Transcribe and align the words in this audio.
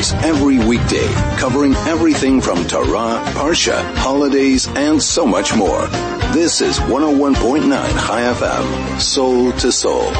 hours 0.00 0.12
every 0.24 0.58
weekday, 0.58 1.06
covering 1.36 1.74
everything 1.74 2.40
from 2.40 2.66
Torah, 2.66 3.22
Parsha, 3.34 3.82
holidays, 3.96 4.66
and 4.68 5.02
so 5.02 5.26
much 5.26 5.54
more. 5.54 5.86
This 6.32 6.60
is 6.60 6.78
101.9 6.78 7.68
Chai 7.70 8.22
FM, 8.22 9.00
soul 9.00 9.52
to 9.52 9.72
soul. 9.72 10.10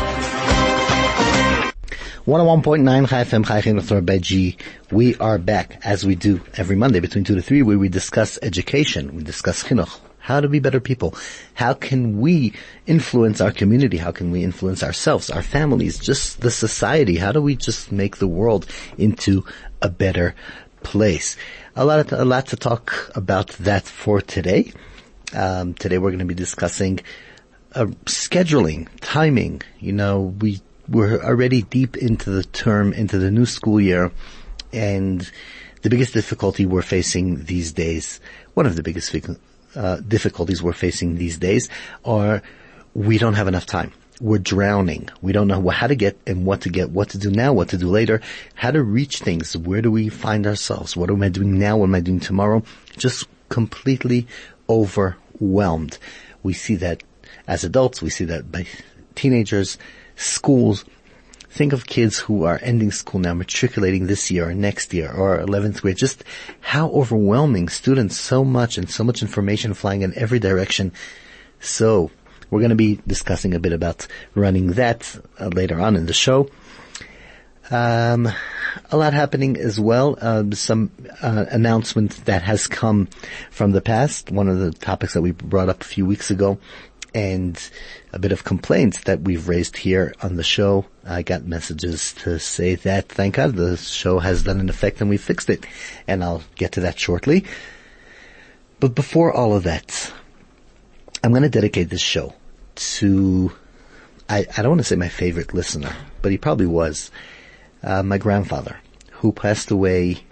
101.9 2.26 3.08
Chai 3.08 3.24
FM, 3.24 3.46
Chai 3.46 3.62
Chinuch 3.62 4.04
Beji. 4.04 4.56
We 4.90 5.16
are 5.16 5.38
back 5.38 5.80
as 5.84 6.04
we 6.04 6.14
do 6.14 6.40
every 6.56 6.76
Monday 6.76 7.00
between 7.00 7.24
2 7.24 7.34
to 7.36 7.42
3 7.42 7.62
where 7.62 7.78
we 7.78 7.88
discuss 7.88 8.38
education, 8.42 9.16
we 9.16 9.22
discuss 9.22 9.64
chinuch, 9.64 9.98
how 10.20 10.40
to 10.40 10.48
be 10.48 10.60
better 10.60 10.80
people. 10.80 11.14
How 11.54 11.74
can 11.74 12.20
we 12.20 12.52
influence 12.86 13.40
our 13.40 13.50
community? 13.50 13.96
How 13.96 14.12
can 14.12 14.30
we 14.30 14.44
influence 14.44 14.82
ourselves, 14.82 15.30
our 15.30 15.42
families, 15.42 15.98
just 15.98 16.40
the 16.42 16.50
society? 16.50 17.16
How 17.16 17.32
do 17.32 17.42
we 17.42 17.56
just 17.56 17.90
make 17.90 18.18
the 18.18 18.28
world 18.28 18.66
into 18.96 19.44
a 19.82 19.88
better 19.88 20.34
place? 20.82 21.36
A 21.74 21.84
lot, 21.84 22.00
of, 22.00 22.12
a 22.12 22.24
lot 22.24 22.46
to 22.48 22.56
talk 22.56 23.10
about 23.14 23.48
that 23.58 23.84
for 23.84 24.20
today. 24.20 24.72
Um, 25.32 25.74
today 25.74 25.98
we're 25.98 26.10
going 26.10 26.18
to 26.20 26.24
be 26.24 26.34
discussing 26.34 27.00
uh, 27.74 27.86
scheduling, 28.04 28.88
timing. 29.00 29.62
You 29.78 29.92
know, 29.92 30.34
we 30.40 30.60
we're 30.88 31.22
already 31.22 31.62
deep 31.62 31.96
into 31.96 32.30
the 32.30 32.42
term, 32.42 32.92
into 32.92 33.18
the 33.18 33.30
new 33.30 33.46
school 33.46 33.80
year, 33.80 34.10
and 34.72 35.30
the 35.82 35.88
biggest 35.88 36.12
difficulty 36.12 36.66
we're 36.66 36.82
facing 36.82 37.44
these 37.44 37.72
days, 37.72 38.20
one 38.54 38.66
of 38.66 38.76
the 38.76 38.82
biggest 38.82 39.12
uh, 39.74 39.96
difficulties 39.96 40.62
we're 40.62 40.72
facing 40.72 41.16
these 41.16 41.38
days 41.38 41.68
are 42.04 42.42
we 42.94 43.18
don't 43.18 43.34
have 43.34 43.48
enough 43.48 43.66
time. 43.66 43.92
We're 44.20 44.38
drowning. 44.38 45.08
We 45.22 45.32
don't 45.32 45.48
know 45.48 45.66
how 45.70 45.86
to 45.86 45.94
get 45.94 46.18
and 46.26 46.44
what 46.44 46.60
to 46.62 46.68
get, 46.68 46.90
what 46.90 47.10
to 47.10 47.18
do 47.18 47.30
now, 47.30 47.54
what 47.54 47.70
to 47.70 47.78
do 47.78 47.88
later, 47.88 48.20
how 48.54 48.70
to 48.70 48.82
reach 48.82 49.20
things. 49.20 49.56
Where 49.56 49.80
do 49.80 49.90
we 49.90 50.10
find 50.10 50.46
ourselves? 50.46 50.96
What 50.96 51.10
am 51.10 51.22
I 51.22 51.30
doing 51.30 51.58
now? 51.58 51.78
What 51.78 51.86
am 51.86 51.94
I 51.94 52.00
doing 52.00 52.20
tomorrow? 52.20 52.62
Just 52.98 53.26
completely 53.48 54.26
overwhelmed. 54.68 55.98
We 56.42 56.52
see 56.52 56.76
that 56.76 57.02
as 57.46 57.64
adults. 57.64 58.02
We 58.02 58.10
see 58.10 58.24
that 58.26 58.52
by 58.52 58.66
teenagers, 59.14 59.78
schools, 60.16 60.84
Think 61.50 61.72
of 61.72 61.86
kids 61.86 62.16
who 62.18 62.44
are 62.44 62.60
ending 62.62 62.92
school 62.92 63.20
now, 63.20 63.34
matriculating 63.34 64.06
this 64.06 64.30
year 64.30 64.48
or 64.48 64.54
next 64.54 64.94
year 64.94 65.10
or 65.10 65.38
11th 65.40 65.82
grade. 65.82 65.96
Just 65.96 66.22
how 66.60 66.88
overwhelming 66.90 67.68
students, 67.68 68.16
so 68.16 68.44
much 68.44 68.78
and 68.78 68.88
so 68.88 69.02
much 69.02 69.20
information 69.20 69.74
flying 69.74 70.02
in 70.02 70.16
every 70.16 70.38
direction. 70.38 70.92
So 71.58 72.12
we're 72.50 72.60
going 72.60 72.70
to 72.70 72.76
be 72.76 73.00
discussing 73.04 73.54
a 73.54 73.58
bit 73.58 73.72
about 73.72 74.06
running 74.36 74.68
that 74.74 75.18
uh, 75.40 75.48
later 75.48 75.80
on 75.80 75.96
in 75.96 76.06
the 76.06 76.12
show. 76.12 76.48
Um, 77.70 78.28
a 78.90 78.96
lot 78.96 79.12
happening 79.12 79.56
as 79.56 79.78
well. 79.78 80.16
Uh, 80.20 80.44
some 80.52 80.90
uh, 81.20 81.46
announcement 81.50 82.24
that 82.26 82.42
has 82.42 82.68
come 82.68 83.08
from 83.50 83.72
the 83.72 83.80
past. 83.80 84.30
One 84.30 84.48
of 84.48 84.58
the 84.58 84.72
topics 84.72 85.14
that 85.14 85.22
we 85.22 85.32
brought 85.32 85.68
up 85.68 85.80
a 85.80 85.84
few 85.84 86.06
weeks 86.06 86.30
ago 86.30 86.58
and 87.14 87.70
a 88.12 88.18
bit 88.18 88.32
of 88.32 88.44
complaints 88.44 89.04
that 89.04 89.22
we've 89.22 89.48
raised 89.48 89.76
here 89.76 90.14
on 90.22 90.36
the 90.36 90.42
show. 90.42 90.86
I 91.04 91.22
got 91.22 91.44
messages 91.44 92.12
to 92.14 92.38
say 92.38 92.76
that 92.76 93.08
thank 93.08 93.34
God 93.34 93.54
the 93.54 93.76
show 93.76 94.18
has 94.18 94.42
done 94.42 94.60
an 94.60 94.68
effect 94.68 95.00
and 95.00 95.10
we 95.10 95.16
fixed 95.16 95.50
it. 95.50 95.66
And 96.06 96.22
I'll 96.22 96.42
get 96.54 96.72
to 96.72 96.80
that 96.80 96.98
shortly. 96.98 97.44
But 98.78 98.94
before 98.94 99.32
all 99.32 99.54
of 99.54 99.64
that, 99.64 100.12
I'm 101.22 101.32
going 101.32 101.42
to 101.42 101.50
dedicate 101.50 101.90
this 101.90 102.00
show 102.00 102.34
to, 102.76 103.52
I, 104.28 104.46
I 104.56 104.62
don't 104.62 104.70
want 104.70 104.80
to 104.80 104.84
say 104.84 104.96
my 104.96 105.08
favorite 105.08 105.52
listener, 105.52 105.94
but 106.22 106.32
he 106.32 106.38
probably 106.38 106.66
was, 106.66 107.10
uh, 107.82 108.02
my 108.02 108.16
grandfather, 108.16 108.80
who 109.10 109.32
passed 109.32 109.70
away 109.70 110.24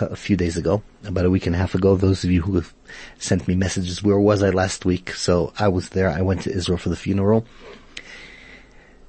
a 0.00 0.16
few 0.16 0.36
days 0.36 0.56
ago, 0.56 0.82
about 1.04 1.24
a 1.24 1.30
week 1.30 1.46
and 1.46 1.54
a 1.54 1.58
half 1.58 1.74
ago. 1.74 1.96
Those 1.96 2.24
of 2.24 2.30
you 2.30 2.42
who 2.42 2.54
have 2.56 2.72
sent 3.18 3.46
me 3.48 3.54
messages, 3.54 4.02
where 4.02 4.18
was 4.18 4.42
I 4.42 4.50
last 4.50 4.84
week? 4.84 5.10
So 5.14 5.52
I 5.58 5.68
was 5.68 5.90
there. 5.90 6.10
I 6.10 6.22
went 6.22 6.42
to 6.42 6.52
Israel 6.52 6.78
for 6.78 6.88
the 6.88 6.96
funeral. 6.96 7.46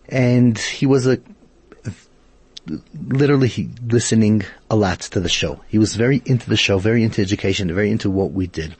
And 0.09 0.57
he 0.57 0.85
was 0.85 1.05
a, 1.05 1.19
literally 2.93 3.69
listening 3.85 4.43
a 4.69 4.75
lot 4.75 4.99
to 4.99 5.19
the 5.19 5.29
show. 5.29 5.61
He 5.67 5.77
was 5.77 5.95
very 5.95 6.21
into 6.25 6.49
the 6.49 6.57
show, 6.57 6.79
very 6.79 7.03
into 7.03 7.21
education, 7.21 7.73
very 7.73 7.91
into 7.91 8.09
what 8.09 8.31
we 8.31 8.47
did. 8.47 8.75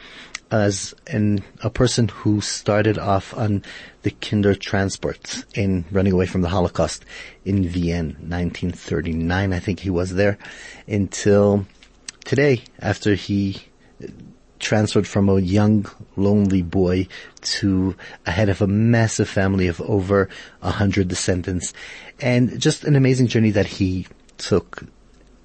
As 0.50 0.96
an, 1.07 1.44
a 1.62 1.69
person 1.69 2.07
who 2.07 2.40
started 2.40 2.97
off 2.97 3.35
on 3.35 3.63
the 4.03 4.12
Kindertransports 4.12 5.44
in 5.57 5.84
running 5.91 6.13
away 6.13 6.25
from 6.25 6.41
the 6.41 6.47
Holocaust 6.47 7.03
in 7.44 7.67
Vienna, 7.67 8.13
1939, 8.13 9.51
I 9.51 9.59
think 9.59 9.81
he 9.81 9.90
was 9.90 10.13
there, 10.13 10.38
until 10.88 11.66
today 12.23 12.62
after 12.79 13.13
he 13.16 13.67
transferred 14.59 15.07
from 15.07 15.29
a 15.29 15.40
young, 15.40 15.85
lonely 16.16 16.62
boy 16.62 17.07
to 17.41 17.95
a 18.25 18.31
head 18.31 18.50
of 18.50 18.62
a 18.62 18.68
massive 18.68 19.29
family 19.29 19.68
of 19.68 19.79
over 19.81 20.29
a 20.62 20.72
hundred 20.72 21.07
descendants 21.07 21.73
and 22.19 22.59
just 22.59 22.84
an 22.84 22.96
amazing 22.96 23.28
journey 23.28 23.51
that 23.51 23.66
he 23.66 24.07
took. 24.38 24.84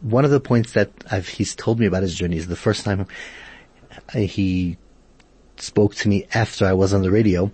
One 0.01 0.25
of 0.25 0.31
the 0.31 0.41
points 0.41 0.73
that 0.73 0.91
I've, 1.11 1.29
he's 1.29 1.55
told 1.55 1.79
me 1.79 1.87
about 1.87 2.03
his 2.03 2.15
journey 2.15 2.37
is 2.37 2.49
the 2.49 2.57
first 2.57 2.85
time 2.85 3.07
he 4.15 4.77
spoke 5.57 5.95
to 5.97 6.09
me 6.09 6.27
after 6.35 6.67
I 6.67 6.73
was 6.73 6.93
on 6.93 7.03
the 7.03 7.11
radio. 7.11 7.53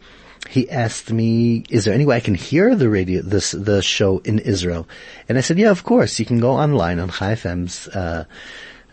He 0.48 0.70
asked 0.70 1.12
me, 1.12 1.64
is 1.68 1.84
there 1.84 1.92
any 1.92 2.06
way 2.06 2.16
I 2.16 2.20
can 2.20 2.34
hear 2.34 2.74
the 2.74 2.88
radio, 2.88 3.20
this, 3.20 3.50
the 3.52 3.82
show 3.82 4.18
in 4.20 4.38
Israel? 4.38 4.88
And 5.28 5.36
I 5.36 5.42
said, 5.42 5.58
yeah, 5.58 5.70
of 5.70 5.84
course. 5.84 6.18
You 6.18 6.24
can 6.24 6.40
go 6.40 6.52
online 6.52 7.00
on 7.00 7.10
Chai 7.10 7.34
FM's, 7.34 7.88
uh, 7.88 8.24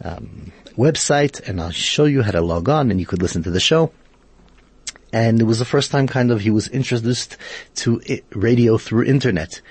um, 0.03 0.51
website 0.77 1.47
and 1.47 1.61
I'll 1.61 1.71
show 1.71 2.05
you 2.05 2.21
how 2.21 2.31
to 2.31 2.41
log 2.41 2.69
on 2.69 2.91
and 2.91 2.99
you 2.99 3.05
could 3.05 3.21
listen 3.21 3.43
to 3.43 3.51
the 3.51 3.59
show. 3.59 3.91
And 5.13 5.39
it 5.39 5.45
was 5.45 5.59
the 5.59 5.65
first 5.65 5.91
time 5.91 6.07
kind 6.07 6.31
of 6.31 6.41
he 6.41 6.51
was 6.51 6.67
introduced 6.67 7.37
to 7.75 8.01
radio 8.31 8.77
through 8.77 9.05
internet. 9.05 9.61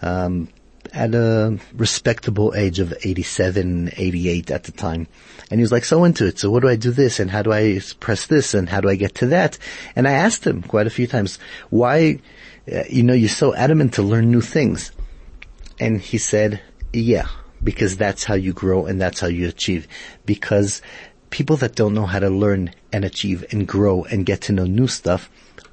Um, 0.00 0.48
at 0.92 1.14
a 1.14 1.58
respectable 1.74 2.54
age 2.56 2.78
of 2.78 2.94
87, 3.02 3.90
88 3.96 4.50
at 4.50 4.64
the 4.64 4.72
time. 4.72 5.06
And 5.50 5.60
he 5.60 5.62
was 5.62 5.72
like 5.72 5.84
so 5.84 6.04
into 6.04 6.26
it. 6.26 6.38
So 6.38 6.50
what 6.50 6.62
do 6.62 6.68
I 6.68 6.76
do 6.76 6.90
this? 6.90 7.20
And 7.20 7.30
how 7.30 7.42
do 7.42 7.52
I 7.52 7.80
press 8.00 8.26
this? 8.26 8.54
And 8.54 8.68
how 8.68 8.80
do 8.80 8.88
I 8.88 8.96
get 8.96 9.14
to 9.16 9.26
that? 9.26 9.58
And 9.94 10.08
I 10.08 10.12
asked 10.12 10.46
him 10.46 10.62
quite 10.62 10.86
a 10.86 10.90
few 10.90 11.06
times, 11.06 11.38
why, 11.70 12.20
uh, 12.72 12.84
you 12.88 13.02
know, 13.02 13.14
you're 13.14 13.28
so 13.28 13.54
adamant 13.54 13.94
to 13.94 14.02
learn 14.02 14.30
new 14.30 14.40
things. 14.40 14.92
And 15.78 16.00
he 16.00 16.18
said, 16.18 16.62
yeah, 16.92 17.28
because 17.62 17.96
that's 17.96 18.24
how 18.24 18.34
you 18.34 18.52
grow 18.52 18.86
and 18.86 19.00
that's 19.00 19.20
how 19.20 19.26
you 19.26 19.48
achieve. 19.48 19.86
Because 20.24 20.82
people 21.30 21.56
that 21.56 21.74
don't 21.74 21.94
know 21.94 22.06
how 22.06 22.18
to 22.18 22.30
learn 22.30 22.72
and 22.92 23.04
achieve 23.04 23.44
and 23.50 23.66
grow 23.66 24.04
and 24.04 24.26
get 24.26 24.40
to 24.42 24.52
know 24.52 24.64
new 24.64 24.86
stuff 24.86 25.30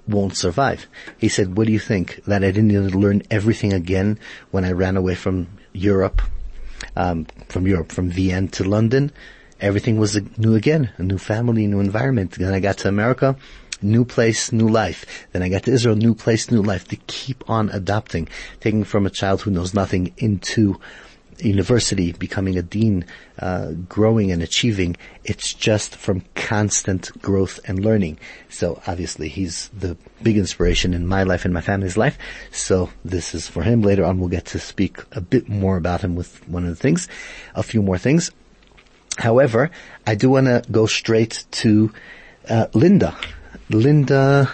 won't 0.08 0.36
survive. 0.36 0.88
He 1.18 1.30
said, 1.30 1.58
what 1.58 1.68
do 1.68 1.74
you 1.74 1.80
think? 1.80 2.22
That 2.26 2.44
I 2.44 2.48
didn't 2.48 2.68
need 2.68 2.92
to 2.92 2.98
learn 2.98 3.24
everything 3.32 3.74
again 3.74 4.20
when 4.52 4.66
I 4.66 4.72
ran 4.72 4.98
away 4.98 5.16
from 5.16 5.48
Europe, 5.72 6.22
um, 6.96 7.26
from 7.50 7.68
Europe, 7.68 7.92
from 7.92 8.10
Vienna 8.10 8.48
to 8.50 8.64
London. 8.64 9.12
Everything 9.62 9.98
was 9.98 10.20
new 10.38 10.56
again, 10.56 10.92
a 10.98 11.04
new 11.04 11.18
family, 11.18 11.68
new 11.68 11.80
environment. 11.80 12.32
Then 12.32 12.54
I 12.54 12.60
got 12.60 12.80
to 12.80 12.90
America, 12.90 13.38
new 13.82 14.04
place, 14.04 14.52
new 14.52 14.68
life. 14.68 15.28
Then 15.32 15.42
I 15.42 15.50
got 15.50 15.64
to 15.64 15.72
Israel, 15.72 15.96
new 15.96 16.16
place, 16.16 16.52
new 16.52 16.62
life. 16.62 16.88
To 16.90 16.98
keep 17.08 17.50
on 17.50 17.70
adopting, 17.70 18.28
taking 18.60 18.84
from 18.84 19.06
a 19.06 19.10
child 19.10 19.42
who 19.42 19.52
knows 19.52 19.74
nothing 19.74 20.14
into 20.18 20.80
university, 21.40 22.12
becoming 22.14 22.58
a 22.58 22.62
dean, 22.62 23.06
uh, 23.40 23.72
growing 23.88 24.32
and 24.32 24.42
achieving. 24.42 24.96
It's 25.24 25.54
just 25.54 25.96
from 25.96 26.24
constant 26.36 27.10
growth 27.22 27.60
and 27.66 27.84
learning. 27.84 28.20
So 28.50 28.82
obviously 28.88 29.30
he's 29.30 29.70
the 29.70 29.98
big 30.22 30.38
inspiration 30.38 30.94
in 30.94 31.08
my 31.08 31.24
life 31.24 31.46
and 31.46 31.54
my 31.54 31.62
family's 31.62 31.98
life. 31.98 32.18
So 32.52 32.90
this 33.04 33.34
is 33.34 33.48
for 33.48 33.64
him. 33.64 33.82
Later 33.82 34.06
on 34.06 34.20
we'll 34.20 34.30
get 34.30 34.46
to 34.48 34.60
speak 34.60 34.98
a 35.12 35.22
bit 35.22 35.50
more 35.50 35.78
about 35.78 36.02
him 36.02 36.16
with 36.16 36.48
one 36.48 36.64
of 36.64 36.70
the 36.70 36.76
things, 36.76 37.08
a 37.56 37.64
few 37.64 37.82
more 37.82 37.98
things. 37.98 38.32
However, 39.18 39.70
I 40.08 40.16
do 40.16 40.30
want 40.30 40.48
to 40.48 40.64
go 40.72 40.86
straight 40.86 41.46
to 41.52 41.94
uh, 42.50 42.68
Linda. 42.74 43.16
Linda 43.70 44.52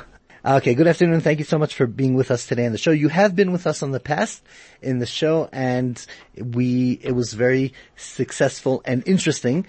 Okay, 0.50 0.74
good 0.74 0.88
afternoon. 0.88 1.22
Thank 1.22 1.38
you 1.38 1.46
so 1.46 1.60
much 1.60 1.76
for 1.76 1.86
being 1.86 2.16
with 2.16 2.32
us 2.32 2.48
today 2.48 2.66
on 2.66 2.72
the 2.72 2.80
show. 2.80 2.90
You 2.90 3.10
have 3.10 3.36
been 3.36 3.52
with 3.52 3.68
us 3.68 3.84
on 3.84 3.92
the 3.92 4.00
past 4.00 4.42
in 4.82 4.98
the 4.98 5.06
show 5.06 5.48
and 5.52 6.04
we, 6.36 6.94
it 7.04 7.12
was 7.12 7.34
very 7.34 7.72
successful 7.96 8.82
and 8.84 9.08
interesting. 9.08 9.68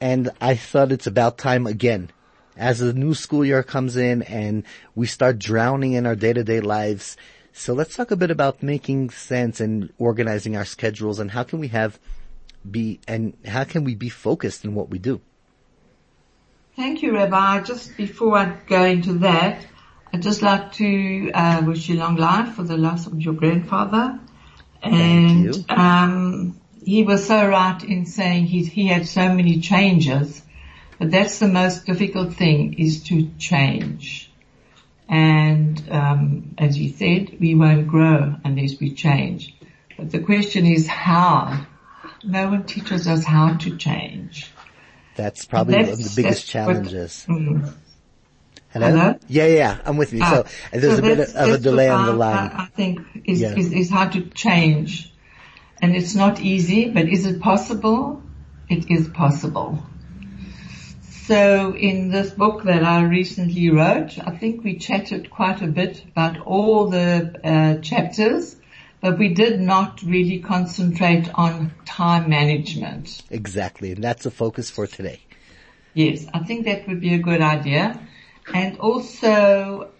And 0.00 0.30
I 0.40 0.54
thought 0.54 0.92
it's 0.92 1.08
about 1.08 1.36
time 1.36 1.66
again. 1.66 2.10
As 2.56 2.78
the 2.78 2.92
new 2.92 3.12
school 3.12 3.44
year 3.44 3.64
comes 3.64 3.96
in 3.96 4.22
and 4.22 4.62
we 4.94 5.08
start 5.08 5.40
drowning 5.40 5.94
in 5.94 6.06
our 6.06 6.14
day 6.14 6.32
to 6.32 6.44
day 6.44 6.60
lives. 6.60 7.16
So 7.52 7.74
let's 7.74 7.96
talk 7.96 8.12
a 8.12 8.16
bit 8.16 8.30
about 8.30 8.62
making 8.62 9.10
sense 9.10 9.58
and 9.58 9.92
organizing 9.98 10.56
our 10.56 10.64
schedules 10.64 11.18
and 11.18 11.32
how 11.32 11.42
can 11.42 11.58
we 11.58 11.68
have 11.68 11.98
be, 12.70 13.00
and 13.08 13.36
how 13.44 13.64
can 13.64 13.82
we 13.82 13.96
be 13.96 14.08
focused 14.08 14.64
in 14.64 14.76
what 14.76 14.90
we 14.90 15.00
do? 15.00 15.20
Thank 16.76 17.02
you, 17.02 17.16
Rabbi. 17.16 17.62
Just 17.62 17.96
before 17.96 18.38
I 18.38 18.56
go 18.68 18.84
into 18.84 19.14
that, 19.14 19.66
I'd 20.12 20.22
just 20.22 20.42
like 20.42 20.72
to 20.74 21.30
uh, 21.32 21.62
wish 21.66 21.88
you 21.88 21.96
long 21.96 22.16
life 22.16 22.54
for 22.54 22.62
the 22.62 22.76
loss 22.76 23.06
of 23.06 23.20
your 23.20 23.34
grandfather. 23.34 24.18
And 24.82 25.64
um, 25.70 26.60
he 26.82 27.04
was 27.04 27.26
so 27.26 27.46
right 27.46 27.82
in 27.84 28.06
saying 28.06 28.46
he, 28.46 28.64
he 28.64 28.86
had 28.86 29.06
so 29.06 29.32
many 29.32 29.60
changes, 29.60 30.42
but 30.98 31.10
that's 31.10 31.38
the 31.38 31.48
most 31.48 31.86
difficult 31.86 32.34
thing 32.34 32.74
is 32.78 33.04
to 33.04 33.30
change. 33.38 34.30
And 35.08 35.82
um, 35.90 36.54
as 36.58 36.76
he 36.76 36.88
said, 36.90 37.38
we 37.40 37.54
won't 37.54 37.88
grow 37.88 38.36
unless 38.44 38.78
we 38.80 38.94
change. 38.94 39.54
But 39.96 40.10
the 40.10 40.20
question 40.20 40.66
is 40.66 40.86
how. 40.86 41.66
No 42.22 42.50
one 42.50 42.64
teaches 42.64 43.08
us 43.08 43.24
how 43.24 43.56
to 43.56 43.76
change. 43.76 44.50
That's 45.16 45.44
probably 45.46 45.74
That's- 45.74 45.90
one 45.96 46.00
of 46.06 46.14
the 46.14 46.22
biggest 46.22 46.46
what- 46.46 46.50
challenges. 46.52 47.26
Mm. 47.28 47.74
Hello? 48.72 48.88
Hello? 48.88 49.18
Yeah, 49.26 49.46
yeah, 49.46 49.78
I'm 49.84 49.96
with 49.96 50.12
you. 50.12 50.20
Ah, 50.22 50.30
so 50.30 50.46
there's 50.78 50.94
so 50.94 50.98
a 51.00 51.02
bit 51.02 51.18
of 51.34 51.50
a 51.50 51.58
delay 51.58 51.88
on 51.88 52.06
the 52.06 52.12
line. 52.12 52.50
I, 52.54 52.62
I 52.62 52.66
think 52.66 53.00
is, 53.24 53.40
Yeah. 53.40 53.56
is, 53.56 53.72
is 53.72 53.90
how 53.90 54.08
to 54.08 54.22
change. 54.30 55.12
And 55.82 55.96
it's 55.96 56.14
not 56.14 56.40
easy, 56.40 56.88
but 56.88 57.08
is 57.08 57.26
it 57.26 57.40
possible? 57.40 58.22
It 58.68 58.88
is 58.90 59.08
possible. 59.08 59.82
So 61.26 61.74
in 61.74 62.10
this 62.10 62.30
book 62.30 62.64
that 62.64 62.84
I 62.84 63.02
recently 63.02 63.70
wrote, 63.70 64.18
I 64.18 64.36
think 64.36 64.62
we 64.62 64.78
chatted 64.78 65.30
quite 65.30 65.62
a 65.62 65.66
bit 65.66 66.04
about 66.04 66.38
all 66.40 66.88
the 66.88 67.40
uh, 67.42 67.80
chapters, 67.80 68.56
but 69.00 69.18
we 69.18 69.34
did 69.34 69.60
not 69.60 70.02
really 70.02 70.40
concentrate 70.40 71.28
on 71.34 71.72
time 71.86 72.30
management. 72.30 73.22
exactly, 73.30 73.92
and 73.92 74.04
that's 74.04 74.24
the 74.24 74.30
focus 74.30 74.70
for 74.70 74.86
today. 74.86 75.20
Yes, 75.94 76.26
I 76.32 76.40
think 76.40 76.66
that 76.66 76.86
would 76.86 77.00
be 77.00 77.14
a 77.14 77.18
good 77.18 77.40
idea. 77.40 77.98
And 78.54 78.78
also, 78.78 79.90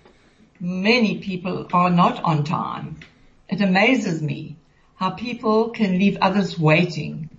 many 0.60 1.18
people 1.18 1.68
are 1.72 1.90
not 1.90 2.22
on 2.22 2.44
time. 2.44 3.00
It 3.48 3.60
amazes 3.60 4.22
me 4.22 4.56
how 4.96 5.10
people 5.10 5.70
can 5.70 5.98
leave 5.98 6.18
others 6.20 6.58
waiting. 6.58 7.30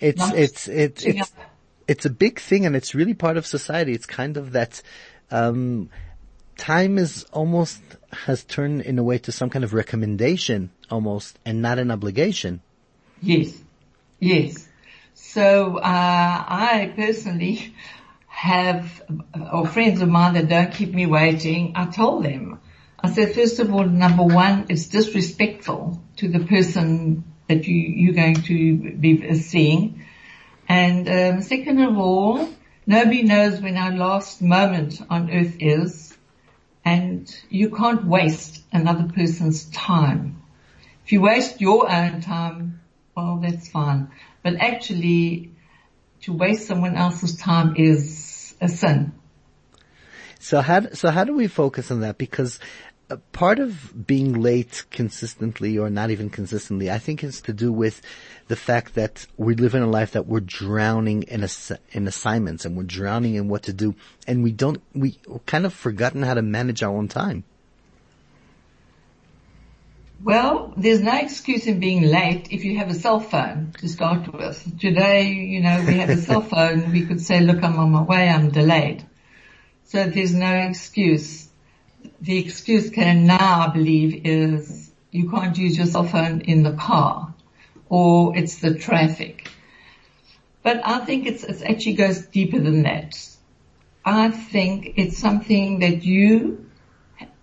It's 0.00 0.30
it's 0.30 0.68
it's 0.68 1.04
it's 1.04 1.32
it's 1.88 2.04
a 2.06 2.10
big 2.10 2.40
thing, 2.40 2.66
and 2.66 2.74
it's 2.74 2.94
really 2.94 3.14
part 3.14 3.36
of 3.36 3.46
society. 3.46 3.92
It's 3.92 4.06
kind 4.06 4.36
of 4.36 4.52
that 4.52 4.82
um, 5.30 5.90
time 6.56 6.98
is 6.98 7.24
almost 7.32 7.80
has 8.12 8.44
turned 8.44 8.82
in 8.82 8.98
a 8.98 9.02
way 9.02 9.18
to 9.18 9.32
some 9.32 9.50
kind 9.50 9.64
of 9.64 9.74
recommendation 9.74 10.70
almost, 10.90 11.38
and 11.44 11.62
not 11.62 11.78
an 11.78 11.90
obligation. 11.90 12.60
Yes, 13.22 13.58
yes. 14.18 14.68
So 15.14 15.78
uh, 15.78 15.82
I 15.82 16.92
personally 16.96 17.74
have, 18.36 19.02
or 19.50 19.66
friends 19.66 20.02
of 20.02 20.10
mine 20.10 20.34
that 20.34 20.46
don't 20.46 20.70
keep 20.70 20.92
me 20.92 21.06
waiting. 21.06 21.72
I 21.74 21.86
told 21.86 22.22
them, 22.22 22.60
I 23.00 23.10
said, 23.10 23.34
first 23.34 23.60
of 23.60 23.72
all, 23.72 23.86
number 23.86 24.24
one, 24.24 24.66
it's 24.68 24.88
disrespectful 24.88 26.02
to 26.16 26.28
the 26.28 26.40
person 26.40 27.24
that 27.48 27.66
you 27.66 27.74
you're 27.74 28.14
going 28.14 28.42
to 28.42 28.92
be 28.92 29.34
seeing, 29.36 30.04
and 30.68 31.08
um, 31.08 31.42
second 31.42 31.80
of 31.80 31.96
all, 31.96 32.46
nobody 32.86 33.22
knows 33.22 33.58
when 33.62 33.78
our 33.78 33.92
last 33.92 34.42
moment 34.42 35.00
on 35.08 35.30
earth 35.30 35.56
is, 35.60 36.14
and 36.84 37.34
you 37.48 37.70
can't 37.70 38.04
waste 38.04 38.62
another 38.70 39.08
person's 39.14 39.64
time. 39.70 40.42
If 41.06 41.12
you 41.12 41.22
waste 41.22 41.62
your 41.62 41.90
own 41.90 42.20
time, 42.20 42.82
well, 43.16 43.38
that's 43.40 43.68
fine. 43.68 44.10
But 44.42 44.56
actually, 44.56 45.52
to 46.22 46.34
waste 46.34 46.66
someone 46.66 46.96
else's 46.96 47.36
time 47.36 47.76
is 47.76 48.25
a 48.60 48.68
sin. 48.68 49.12
So 50.38 50.60
how 50.60 50.88
so 50.92 51.10
how 51.10 51.24
do 51.24 51.34
we 51.34 51.46
focus 51.46 51.90
on 51.90 52.00
that? 52.00 52.18
Because 52.18 52.60
uh, 53.08 53.16
part 53.32 53.58
of 53.58 54.06
being 54.06 54.34
late 54.34 54.84
consistently, 54.90 55.78
or 55.78 55.88
not 55.88 56.10
even 56.10 56.28
consistently, 56.28 56.90
I 56.90 56.98
think 56.98 57.22
is 57.22 57.40
to 57.42 57.52
do 57.52 57.72
with 57.72 58.02
the 58.48 58.56
fact 58.56 58.94
that 58.94 59.26
we 59.36 59.54
live 59.54 59.74
in 59.74 59.82
a 59.82 59.88
life 59.88 60.12
that 60.12 60.26
we're 60.26 60.40
drowning 60.40 61.22
in 61.24 61.44
ass- 61.44 61.72
in 61.92 62.08
assignments 62.08 62.64
and 62.64 62.76
we're 62.76 62.82
drowning 62.82 63.34
in 63.34 63.48
what 63.48 63.62
to 63.64 63.72
do, 63.72 63.94
and 64.26 64.42
we 64.42 64.52
don't 64.52 64.82
we 64.94 65.18
kind 65.46 65.66
of 65.66 65.72
forgotten 65.72 66.22
how 66.22 66.34
to 66.34 66.42
manage 66.42 66.82
our 66.82 66.96
own 66.96 67.08
time. 67.08 67.44
Well, 70.22 70.72
there's 70.76 71.00
no 71.00 71.14
excuse 71.18 71.66
in 71.66 71.78
being 71.78 72.02
late 72.02 72.48
if 72.50 72.64
you 72.64 72.78
have 72.78 72.88
a 72.88 72.94
cell 72.94 73.20
phone 73.20 73.74
to 73.78 73.88
start 73.88 74.32
with. 74.32 74.80
Today, 74.80 75.32
you 75.32 75.60
know, 75.60 75.84
we 75.86 75.98
have 75.98 76.08
a 76.08 76.16
cell 76.16 76.40
phone. 76.52 76.90
We 76.90 77.06
could 77.06 77.20
say, 77.20 77.40
look, 77.40 77.62
I'm 77.62 77.78
on 77.78 77.90
my 77.90 78.02
way. 78.02 78.28
I'm 78.28 78.50
delayed. 78.50 79.04
So 79.84 80.04
there's 80.04 80.34
no 80.34 80.52
excuse. 80.52 81.48
The 82.20 82.38
excuse 82.38 82.88
can 82.90 83.26
now, 83.26 83.68
I 83.68 83.72
believe, 83.72 84.24
is 84.24 84.90
you 85.10 85.30
can't 85.30 85.56
use 85.56 85.76
your 85.76 85.86
cell 85.86 86.04
phone 86.04 86.40
in 86.40 86.62
the 86.62 86.72
car 86.72 87.34
or 87.88 88.36
it's 88.36 88.56
the 88.58 88.74
traffic. 88.74 89.50
But 90.62 90.80
I 90.84 91.04
think 91.04 91.26
it's, 91.26 91.44
it 91.44 91.62
actually 91.62 91.94
goes 91.94 92.26
deeper 92.26 92.58
than 92.58 92.82
that. 92.82 93.14
I 94.04 94.30
think 94.30 94.94
it's 94.96 95.18
something 95.18 95.80
that 95.80 96.04
you, 96.04 96.66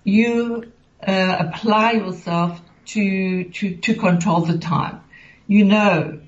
you 0.03 0.72
uh, 1.07 1.47
apply 1.47 1.93
yourself 1.93 2.61
to, 2.85 3.45
to, 3.45 3.75
to 3.77 3.95
control 3.95 4.41
the 4.41 4.57
time. 4.57 5.01
You 5.47 5.65
know 5.65 6.19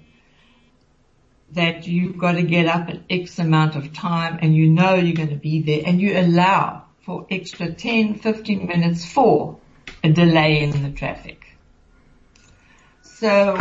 that 1.52 1.88
you've 1.88 2.18
got 2.18 2.34
to 2.34 2.44
get 2.44 2.68
up 2.68 2.90
at 2.90 3.02
X 3.10 3.40
amount 3.40 3.76
of 3.76 3.94
time 3.94 4.40
and 4.42 4.56
you 4.56 4.70
know 4.70 4.96
you're 4.96 5.16
going 5.16 5.30
to 5.30 5.36
be 5.36 5.62
there 5.62 5.82
and 5.86 6.02
you 6.02 6.20
allow 6.20 6.84
for 7.06 7.26
extra 7.30 7.72
10, 7.72 8.16
15 8.16 8.68
minutes 8.68 9.06
for 9.06 9.58
a 10.04 10.12
delay 10.12 10.62
in 10.62 10.84
the 10.84 10.92
traffic. 10.92 11.46
So 13.02 13.56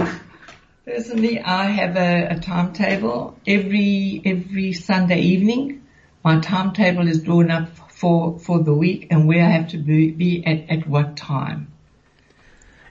personally 0.84 1.40
I 1.40 1.64
have 1.66 1.96
a, 1.96 2.36
a 2.36 2.40
timetable 2.40 3.38
every, 3.46 4.22
every 4.24 4.72
Sunday 4.72 5.20
evening. 5.20 5.82
My 6.24 6.40
timetable 6.40 7.06
is 7.06 7.22
drawn 7.22 7.50
up 7.50 7.68
for, 7.94 8.38
for 8.38 8.58
the 8.58 8.74
week 8.74 9.06
and 9.10 9.26
where 9.26 9.44
I 9.44 9.48
have 9.50 9.68
to 9.70 9.78
be, 9.78 10.10
be 10.10 10.44
at, 10.44 10.68
at 10.68 10.88
what 10.88 11.16
time. 11.16 11.72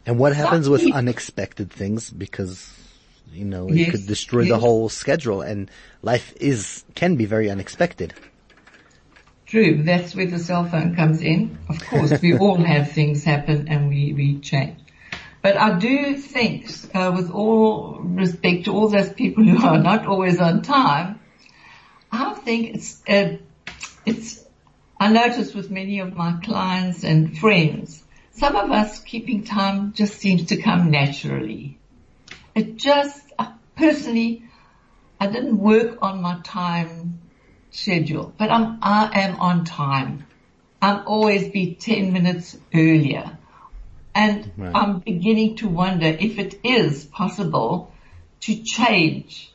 And 0.06 0.18
what 0.18 0.36
happens 0.36 0.70
with 0.70 0.92
unexpected 0.92 1.72
things? 1.72 2.10
Because 2.10 2.72
you 3.32 3.46
know 3.46 3.68
it 3.68 3.76
Yes, 3.76 3.92
could 3.92 4.08
destroy 4.08 4.46
the 4.46 4.60
whole 4.60 4.90
schedule, 4.90 5.42
and 5.42 5.72
life 6.02 6.34
is 6.40 6.84
can 6.96 7.16
be 7.16 7.26
very 7.26 7.50
unexpected. 7.50 8.14
True, 9.46 9.84
that's 9.84 10.16
where 10.16 10.26
the 10.26 10.40
cell 10.40 10.66
phone 10.66 10.96
comes 10.96 11.22
in. 11.22 11.58
Of 11.70 11.86
course, 11.86 12.22
we 12.22 12.36
all 12.38 12.58
have 12.64 12.92
things 12.92 13.24
happen 13.24 13.68
and 13.68 13.88
we, 13.88 14.14
we 14.14 14.40
change. 14.40 14.80
But 15.44 15.58
I 15.58 15.78
do 15.78 16.16
think, 16.16 16.70
uh, 16.96 17.12
with 17.16 17.30
all 17.30 18.00
respect 18.00 18.66
to 18.66 18.72
all 18.74 18.88
those 18.88 19.14
people 19.14 19.44
who 19.44 19.64
are 19.64 19.78
not 19.78 20.08
always 20.08 20.40
on 20.40 20.64
time, 20.64 21.20
I 22.12 22.34
think 22.34 22.76
it's, 22.76 23.02
uh, 23.08 23.38
it's, 24.06 24.43
I 25.04 25.12
notice 25.12 25.54
with 25.54 25.70
many 25.70 26.00
of 26.00 26.16
my 26.16 26.40
clients 26.42 27.04
and 27.04 27.38
friends, 27.38 28.02
some 28.36 28.56
of 28.56 28.72
us 28.72 29.00
keeping 29.00 29.44
time 29.44 29.92
just 29.92 30.18
seems 30.18 30.46
to 30.46 30.62
come 30.62 30.92
naturally. 30.92 31.78
It 32.56 32.78
just, 32.78 33.22
uh, 33.38 33.52
personally, 33.76 34.44
I 35.20 35.28
didn't 35.28 35.58
work 35.58 35.98
on 36.02 36.22
my 36.22 36.40
time 36.42 37.20
schedule, 37.70 38.34
but 38.38 38.50
I'm, 38.50 38.80
I 38.82 39.10
am 39.26 39.42
on 39.42 39.66
time. 39.66 40.26
I'm 40.82 41.06
always 41.06 41.50
be 41.50 41.76
10 41.76 42.14
minutes 42.14 42.56
earlier. 42.74 43.38
And 44.16 44.54
Right. 44.56 44.72
I'm 44.74 45.00
beginning 45.00 45.58
to 45.58 45.68
wonder 45.68 46.08
if 46.08 46.40
it 46.40 46.62
is 46.64 47.04
possible 47.04 47.92
to 48.44 48.64
change. 48.64 49.52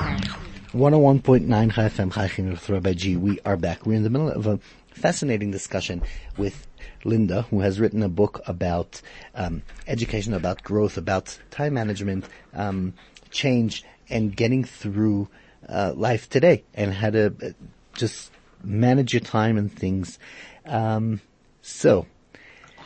101.9 0.73 1.73
Chai 1.73 1.88
FM 1.88 2.12
Chai 2.12 2.26
Chinuch 2.26 2.50
with 2.50 2.69
Rabbi 2.69 2.95
G. 2.95 3.17
We 3.17 3.38
are 3.45 3.57
back. 3.57 3.87
We're 3.87 3.95
in 3.95 4.03
the 4.03 4.11
middle 4.11 4.31
of 4.31 4.49
a 4.49 4.59
fascinating 4.95 5.51
discussion 5.51 6.03
with 6.39 6.67
Linda, 7.05 7.43
who 7.43 7.61
has 7.61 7.79
written 7.79 8.03
a 8.03 8.09
book 8.09 8.41
about 8.47 9.01
um, 9.35 9.63
education, 9.87 10.33
about 10.33 10.63
growth, 10.63 10.97
about 10.97 11.39
time 11.51 11.75
management, 11.75 12.25
um, 12.55 12.95
change, 13.31 13.85
and 14.09 14.35
getting 14.35 14.65
through 14.65 15.29
uh, 15.69 15.93
life 15.95 16.31
today, 16.31 16.65
and 16.75 16.93
how 16.93 17.11
to 17.11 17.27
uh, 17.27 17.51
just 17.95 18.31
manage 18.63 19.13
your 19.13 19.21
time 19.21 19.59
and 19.59 19.73
things. 19.73 20.19
Um, 20.65 21.21
so, 21.63 22.07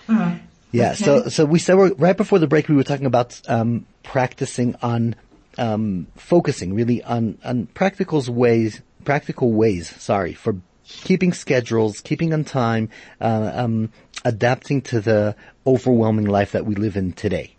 yeah. 0.08 0.32
Okay. 0.72 0.94
So, 0.94 1.28
so 1.28 1.44
we 1.44 1.58
said 1.58 1.76
we're, 1.76 1.94
right 1.94 2.16
before 2.16 2.38
the 2.38 2.46
break 2.46 2.68
we 2.68 2.76
were 2.76 2.84
talking 2.84 3.06
about 3.06 3.40
um, 3.48 3.86
practicing 4.02 4.74
on 4.82 5.14
um, 5.58 6.06
focusing 6.16 6.74
really 6.74 7.02
on 7.02 7.38
on 7.44 7.66
practical 7.66 8.22
ways, 8.28 8.80
practical 9.04 9.52
ways. 9.52 9.88
Sorry 10.00 10.32
for 10.32 10.56
keeping 10.88 11.32
schedules, 11.32 12.00
keeping 12.00 12.32
on 12.32 12.44
time, 12.44 12.88
uh, 13.20 13.50
um, 13.54 13.92
adapting 14.24 14.82
to 14.82 15.00
the 15.00 15.36
overwhelming 15.66 16.26
life 16.26 16.52
that 16.52 16.64
we 16.64 16.74
live 16.74 16.96
in 16.96 17.12
today. 17.12 17.54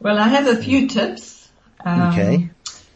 Well, 0.00 0.18
I 0.18 0.28
have 0.28 0.46
a 0.46 0.56
few 0.56 0.88
tips. 0.88 1.48
Um, 1.84 2.08
Okay. 2.08 2.50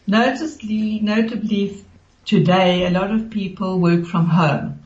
Notably, 0.05 0.99
notably 0.99 1.85
today, 2.25 2.85
a 2.85 2.89
lot 2.89 3.11
of 3.11 3.29
people 3.29 3.79
work 3.79 4.05
from 4.05 4.27
home. 4.27 4.83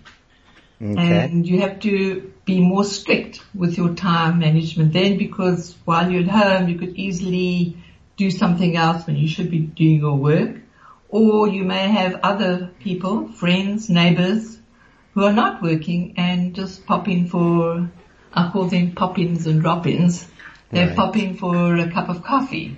Okay. 0.79 1.23
And 1.23 1.47
you 1.47 1.61
have 1.61 1.79
to 1.81 2.31
be 2.45 2.61
more 2.61 2.83
strict 2.83 3.41
with 3.55 3.77
your 3.77 3.95
time 3.95 4.39
management 4.39 4.93
then 4.93 5.17
because 5.17 5.75
while 5.85 6.11
you're 6.11 6.21
at 6.21 6.27
home, 6.27 6.69
you 6.69 6.77
could 6.77 6.95
easily 6.95 7.77
do 8.15 8.29
something 8.29 8.77
else 8.77 9.07
when 9.07 9.15
you 9.15 9.27
should 9.27 9.49
be 9.49 9.59
doing 9.59 9.99
your 9.99 10.15
work. 10.15 10.57
Or 11.09 11.47
you 11.47 11.63
may 11.63 11.87
have 11.89 12.19
other 12.23 12.71
people, 12.79 13.29
friends, 13.29 13.89
neighbors, 13.89 14.57
who 15.13 15.23
are 15.23 15.33
not 15.33 15.61
working 15.61 16.13
and 16.17 16.53
just 16.53 16.85
pop 16.85 17.07
in 17.07 17.27
for, 17.27 17.89
I 18.33 18.49
call 18.51 18.65
them 18.65 18.91
pop-ins 18.91 19.47
and 19.47 19.61
drop-ins. 19.61 20.27
They 20.69 20.85
Right. 20.85 20.95
pop 20.95 21.15
in 21.15 21.37
for 21.37 21.75
a 21.77 21.89
cup 21.89 22.09
of 22.09 22.23
coffee, 22.23 22.77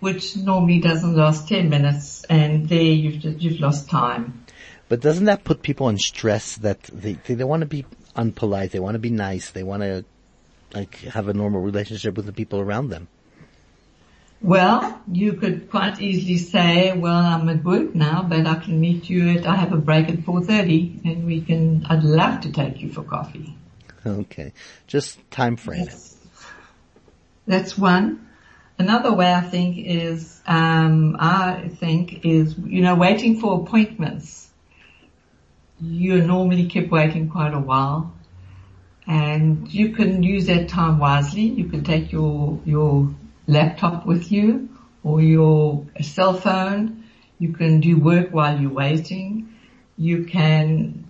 which 0.00 0.36
normally 0.36 0.80
doesn't 0.80 1.16
last 1.16 1.48
10 1.48 1.70
minutes 1.70 2.24
and 2.28 2.68
there 2.68 2.82
you've, 2.82 3.24
you've 3.42 3.60
lost 3.60 3.88
time. 3.88 4.44
But 4.88 5.00
doesn't 5.00 5.24
that 5.24 5.44
put 5.44 5.62
people 5.62 5.88
in 5.88 5.98
stress 5.98 6.56
that 6.58 6.82
they 6.84 7.14
they, 7.14 7.34
they 7.34 7.44
want 7.44 7.62
to 7.62 7.66
be 7.66 7.86
unpolite, 8.14 8.70
they 8.70 8.80
want 8.80 8.94
to 8.94 8.98
be 8.98 9.10
nice, 9.10 9.50
they 9.50 9.62
want 9.62 9.82
to 9.82 10.04
like 10.74 10.96
have 10.98 11.28
a 11.28 11.32
normal 11.32 11.62
relationship 11.62 12.16
with 12.16 12.26
the 12.26 12.32
people 12.32 12.60
around 12.60 12.90
them? 12.90 13.08
Well, 14.44 15.00
you 15.10 15.32
could 15.32 15.70
quite 15.70 16.02
easily 16.02 16.36
say, 16.36 16.92
well, 16.92 17.16
I'm 17.16 17.48
at 17.48 17.64
work 17.64 17.94
now, 17.94 18.22
but 18.22 18.46
I 18.46 18.56
can 18.56 18.78
meet 18.78 19.08
you 19.08 19.38
at, 19.38 19.46
I 19.46 19.56
have 19.56 19.72
a 19.72 19.78
break 19.78 20.10
at 20.10 20.16
4.30 20.16 21.02
and 21.06 21.24
we 21.24 21.40
can, 21.40 21.86
I'd 21.88 22.04
love 22.04 22.42
to 22.42 22.52
take 22.52 22.82
you 22.82 22.92
for 22.92 23.02
coffee. 23.02 23.56
Okay. 24.04 24.52
Just 24.86 25.18
time 25.30 25.56
frame. 25.56 25.88
That's 27.46 27.78
one. 27.78 28.28
Another 28.78 29.14
way 29.14 29.32
I 29.32 29.40
think 29.40 29.78
is, 29.78 30.42
um, 30.46 31.16
I 31.18 31.70
think 31.76 32.26
is, 32.26 32.54
you 32.58 32.82
know, 32.82 32.96
waiting 32.96 33.40
for 33.40 33.62
appointments. 33.62 34.50
You 35.80 36.20
normally 36.20 36.66
keep 36.66 36.90
waiting 36.90 37.30
quite 37.30 37.54
a 37.54 37.58
while 37.58 38.12
and 39.06 39.72
you 39.72 39.92
can 39.92 40.22
use 40.22 40.44
that 40.48 40.68
time 40.68 40.98
wisely. 40.98 41.44
You 41.44 41.64
can 41.64 41.82
take 41.82 42.12
your, 42.12 42.60
your 42.66 43.08
laptop 43.46 44.06
with 44.06 44.30
you 44.32 44.68
or 45.02 45.20
your 45.20 45.86
cell 46.00 46.34
phone. 46.34 47.04
You 47.38 47.52
can 47.52 47.80
do 47.80 47.98
work 47.98 48.30
while 48.32 48.60
you're 48.60 48.72
waiting. 48.72 49.54
You 49.96 50.24
can 50.24 51.04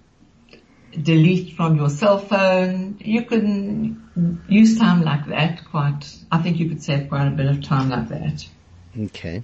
delete 1.00 1.56
from 1.56 1.76
your 1.76 1.90
cell 1.90 2.18
phone. 2.18 2.98
You 3.00 3.24
can 3.24 4.42
use 4.48 4.78
time 4.78 5.02
like 5.02 5.26
that 5.26 5.64
quite, 5.70 6.16
I 6.30 6.38
think 6.42 6.58
you 6.58 6.68
could 6.68 6.82
save 6.82 7.08
quite 7.08 7.26
a 7.26 7.30
bit 7.30 7.46
of 7.46 7.62
time 7.62 7.90
like 7.90 8.08
that. 8.08 8.46
Okay. 8.98 9.42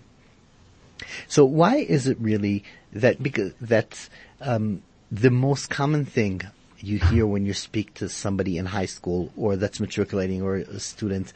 So 1.29 1.45
why 1.45 1.77
is 1.77 2.07
it 2.07 2.19
really 2.21 2.65
that 2.93 3.23
because 3.23 3.53
that's 3.61 4.11
um, 4.41 4.83
the 5.11 5.31
most 5.31 5.71
common 5.71 6.05
thing 6.05 6.43
you 6.79 6.99
hear 6.99 7.27
when 7.27 7.45
you 7.45 7.53
speak 7.53 7.95
to 7.95 8.09
somebody 8.09 8.57
in 8.59 8.67
high 8.67 8.87
school 8.87 9.31
or 9.37 9.57
that's 9.57 9.81
matriculating 9.81 10.43
or 10.43 10.57
a 10.57 10.81
student? 10.81 11.33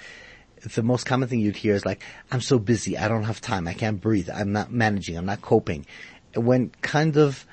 The 0.65 0.83
most 0.83 1.05
common 1.05 1.29
thing 1.29 1.41
you'd 1.41 1.57
hear 1.57 1.75
is 1.75 1.85
like, 1.85 2.03
"I'm 2.31 2.41
so 2.41 2.59
busy, 2.59 2.97
I 2.97 3.09
don't 3.09 3.25
have 3.25 3.41
time, 3.41 3.69
I 3.69 3.75
can't 3.75 4.01
breathe, 4.01 4.31
I'm 4.31 4.53
not 4.53 4.73
managing, 4.73 5.17
I'm 5.17 5.27
not 5.27 5.43
coping." 5.43 5.87
When 6.35 6.71
kind 6.81 7.17
of 7.17 7.47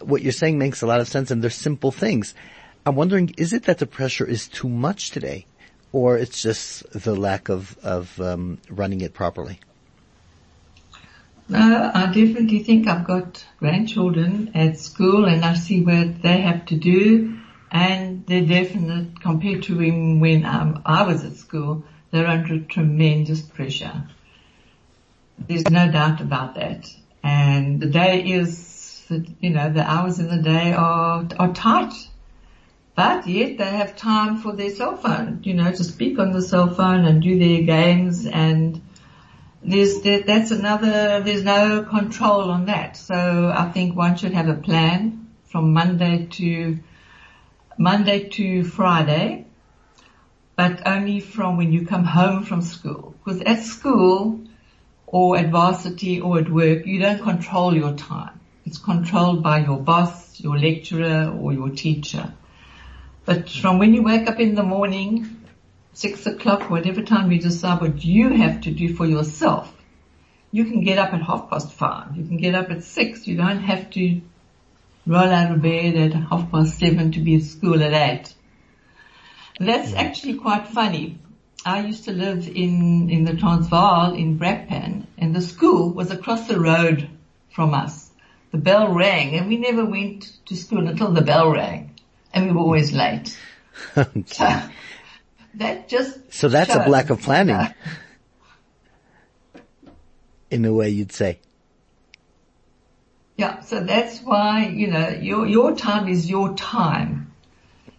what 0.00 0.22
you're 0.22 0.32
saying 0.32 0.58
makes 0.58 0.82
a 0.82 0.86
lot 0.86 1.00
of 1.00 1.08
sense, 1.08 1.30
and 1.30 1.42
they're 1.42 1.50
simple 1.50 1.90
things. 1.90 2.34
I'm 2.84 2.94
wondering, 2.94 3.34
is 3.36 3.52
it 3.52 3.64
that 3.64 3.78
the 3.78 3.86
pressure 3.86 4.26
is 4.26 4.48
too 4.48 4.68
much 4.68 5.10
today, 5.10 5.46
or 5.92 6.18
it's 6.18 6.42
just 6.42 6.90
the 6.92 7.14
lack 7.14 7.48
of 7.48 7.78
of 7.82 8.20
um, 8.20 8.58
running 8.68 9.00
it 9.00 9.14
properly? 9.14 9.60
No, 11.48 11.90
I 11.94 12.06
definitely 12.06 12.62
think 12.62 12.86
I've 12.86 13.06
got 13.06 13.42
grandchildren 13.58 14.50
at 14.54 14.78
school 14.78 15.24
and 15.24 15.42
I 15.42 15.54
see 15.54 15.80
what 15.82 16.20
they 16.20 16.42
have 16.42 16.66
to 16.66 16.76
do 16.76 17.38
and 17.70 18.26
they're 18.26 18.44
definite 18.44 19.20
compared 19.20 19.62
to 19.64 19.78
when, 19.78 20.20
when 20.20 20.44
um, 20.44 20.82
I 20.84 21.04
was 21.04 21.24
at 21.24 21.36
school, 21.36 21.84
they're 22.10 22.26
under 22.26 22.60
tremendous 22.60 23.42
pressure. 23.42 24.04
There's 25.38 25.68
no 25.68 25.90
doubt 25.90 26.20
about 26.20 26.54
that. 26.56 26.92
And 27.22 27.80
the 27.80 27.86
day 27.88 28.22
is, 28.24 29.04
you 29.40 29.50
know, 29.50 29.72
the 29.72 29.82
hours 29.82 30.18
in 30.18 30.28
the 30.28 30.42
day 30.42 30.72
are, 30.72 31.26
are 31.38 31.52
tight. 31.52 31.94
But 32.94 33.26
yet 33.28 33.58
they 33.58 33.64
have 33.64 33.96
time 33.96 34.38
for 34.38 34.52
their 34.52 34.70
cell 34.70 34.96
phone, 34.96 35.40
you 35.44 35.54
know, 35.54 35.70
to 35.70 35.84
speak 35.84 36.18
on 36.18 36.32
the 36.32 36.42
cell 36.42 36.74
phone 36.74 37.04
and 37.04 37.22
do 37.22 37.38
their 37.38 37.62
games 37.62 38.26
and 38.26 38.82
there's 39.62 40.00
there, 40.02 40.22
that's 40.22 40.50
another 40.50 41.20
there's 41.20 41.42
no 41.42 41.82
control 41.82 42.50
on 42.50 42.66
that 42.66 42.96
so 42.96 43.52
i 43.54 43.70
think 43.70 43.96
one 43.96 44.16
should 44.16 44.32
have 44.32 44.48
a 44.48 44.54
plan 44.54 45.28
from 45.44 45.72
monday 45.72 46.26
to 46.26 46.78
monday 47.76 48.28
to 48.28 48.62
friday 48.62 49.44
but 50.58 50.86
only 50.94 51.20
from 51.20 51.56
when 51.56 51.72
you 51.72 51.86
come 51.86 52.04
home 52.04 52.44
from 52.44 52.60
school 52.60 53.14
because 53.18 53.40
at 53.42 53.62
school 53.62 54.40
or 55.06 55.38
at 55.38 55.50
varsity 55.50 56.20
or 56.20 56.38
at 56.38 56.50
work 56.50 56.86
you 56.86 57.00
don't 57.00 57.22
control 57.22 57.74
your 57.74 57.94
time 57.94 58.38
it's 58.66 58.78
controlled 58.78 59.42
by 59.42 59.58
your 59.58 59.78
boss 59.78 60.38
your 60.40 60.58
lecturer 60.58 61.34
or 61.40 61.52
your 61.52 61.70
teacher 61.70 62.32
but 63.24 63.48
from 63.48 63.78
when 63.78 63.92
you 63.94 64.02
wake 64.02 64.28
up 64.28 64.40
in 64.40 64.54
the 64.54 64.62
morning 64.62 65.38
six 65.98 66.26
o'clock, 66.26 66.70
whatever 66.70 67.02
time 67.02 67.32
you 67.32 67.40
decide 67.40 67.80
what 67.80 68.04
you 68.04 68.28
have 68.28 68.60
to 68.60 68.70
do 68.70 68.94
for 68.94 69.04
yourself, 69.04 69.74
you 70.52 70.64
can 70.64 70.84
get 70.84 70.96
up 70.96 71.12
at 71.12 71.22
half 71.22 71.50
past 71.50 71.72
five. 71.72 72.16
You 72.16 72.24
can 72.24 72.36
get 72.36 72.54
up 72.54 72.70
at 72.70 72.84
six. 72.84 73.26
You 73.26 73.36
don't 73.36 73.60
have 73.60 73.90
to 73.90 74.20
roll 75.06 75.28
out 75.38 75.50
of 75.50 75.60
bed 75.60 75.96
at 75.96 76.12
half 76.14 76.52
past 76.52 76.78
seven 76.78 77.10
to 77.12 77.20
be 77.20 77.34
at 77.34 77.42
school 77.42 77.82
at 77.82 77.92
eight. 77.92 78.32
That's 79.58 79.90
mm-hmm. 79.90 79.98
actually 79.98 80.34
quite 80.34 80.68
funny. 80.68 81.18
I 81.64 81.84
used 81.84 82.04
to 82.04 82.12
live 82.12 82.46
in, 82.48 83.10
in 83.10 83.24
the 83.24 83.36
Transvaal 83.36 84.14
in 84.14 84.38
Brakpan 84.38 85.06
and 85.18 85.34
the 85.34 85.42
school 85.42 85.90
was 85.90 86.10
across 86.10 86.46
the 86.46 86.60
road 86.60 87.08
from 87.50 87.74
us. 87.74 88.10
The 88.52 88.58
bell 88.58 88.94
rang 88.94 89.34
and 89.34 89.48
we 89.48 89.58
never 89.58 89.84
went 89.84 90.32
to 90.46 90.56
school 90.56 90.86
until 90.86 91.12
the 91.12 91.22
bell 91.22 91.50
rang 91.50 91.94
and 92.32 92.46
we 92.46 92.52
were 92.52 92.60
always 92.60 92.92
late. 92.92 93.36
So, 94.26 94.60
that 95.54 95.88
just 95.88 96.32
So 96.32 96.48
that's 96.48 96.74
a 96.74 96.88
lack 96.88 97.10
of 97.10 97.20
planning. 97.20 97.74
In 100.50 100.64
a 100.64 100.72
way 100.72 100.88
you'd 100.90 101.12
say. 101.12 101.40
Yeah, 103.36 103.60
so 103.60 103.80
that's 103.80 104.20
why, 104.20 104.66
you 104.66 104.88
know, 104.88 105.08
your, 105.10 105.46
your 105.46 105.76
time 105.76 106.08
is 106.08 106.28
your 106.28 106.54
time. 106.54 107.27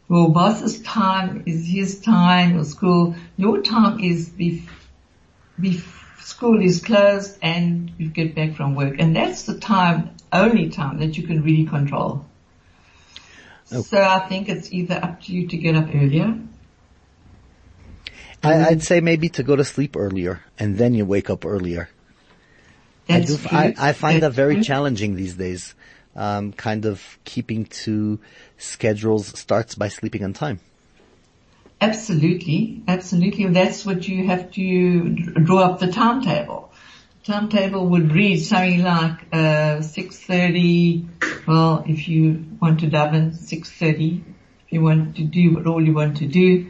Your 0.10 0.30
boss's 0.32 0.82
time 0.82 1.44
is 1.46 1.68
his 1.68 2.00
time, 2.00 2.56
your 2.56 2.66
school, 2.66 3.16
your 3.38 3.62
time 3.62 4.00
is 4.00 4.30
bef- 4.30 4.68
bef- 5.60 6.22
school 6.22 6.62
is 6.62 6.82
closed 6.82 7.38
and 7.42 7.92
you 7.98 8.10
get 8.10 8.34
back 8.34 8.56
from 8.56 8.74
work. 8.74 8.96
And 8.98 9.16
that's 9.16 9.44
the 9.44 9.60
time, 9.60 10.16
only 10.34 10.70
time 10.70 11.00
that 11.00 11.16
you 11.18 11.28
can 11.28 11.44
really 11.44 11.66
control. 11.66 12.26
Oh. 13.72 13.82
So 13.82 14.02
I 14.02 14.28
think 14.28 14.50
it's 14.50 14.74
either 14.74 14.96
up 14.96 15.22
to 15.24 15.32
you 15.32 15.48
to 15.48 15.58
get 15.58 15.76
up 15.76 15.90
earlier. 15.94 16.36
I, 18.42 18.66
I'd 18.66 18.84
say 18.84 19.02
maybe 19.02 19.30
to 19.30 19.44
go 19.44 19.56
to 19.56 19.64
sleep 19.64 19.96
earlier 19.96 20.42
and 20.58 20.78
then 20.78 20.96
you 20.96 21.06
wake 21.06 21.30
up 21.30 21.46
earlier. 21.46 21.90
I, 23.08 23.22
do. 23.22 23.38
I, 23.52 23.76
I 23.78 23.94
find 23.94 24.24
that 24.24 24.34
very 24.34 24.56
true. 24.56 24.64
challenging 24.64 25.16
these 25.16 25.36
days. 25.36 25.74
Um, 26.20 26.52
kind 26.52 26.86
of 26.86 27.18
keeping 27.24 27.64
to 27.66 28.20
schedules 28.58 29.40
starts 29.40 29.76
by 29.76 29.88
sleeping 29.88 30.26
on 30.26 30.34
time. 30.34 30.60
Absolutely, 31.82 32.84
absolutely. 32.90 33.48
That's 33.48 33.86
what 33.86 34.06
you 34.06 34.28
have 34.28 34.52
to 34.52 35.16
draw 35.16 35.60
up 35.60 35.80
the 35.80 35.90
timetable. 35.90 36.74
The 37.24 37.32
timetable 37.32 37.88
would 37.88 38.12
read 38.12 38.38
something 38.44 38.84
like 38.84 39.22
uh, 39.32 39.80
6.30, 39.80 41.48
well, 41.48 41.86
if 41.88 42.10
you 42.10 42.46
want 42.62 42.82
to 42.82 42.88
daven, 42.88 43.32
6.30, 43.32 44.22
if 44.66 44.74
you 44.74 44.82
want 44.82 45.16
to 45.16 45.24
do 45.24 45.54
what 45.54 45.68
all 45.68 45.82
you 45.82 45.94
want 45.94 46.18
to 46.18 46.28
do. 46.28 46.70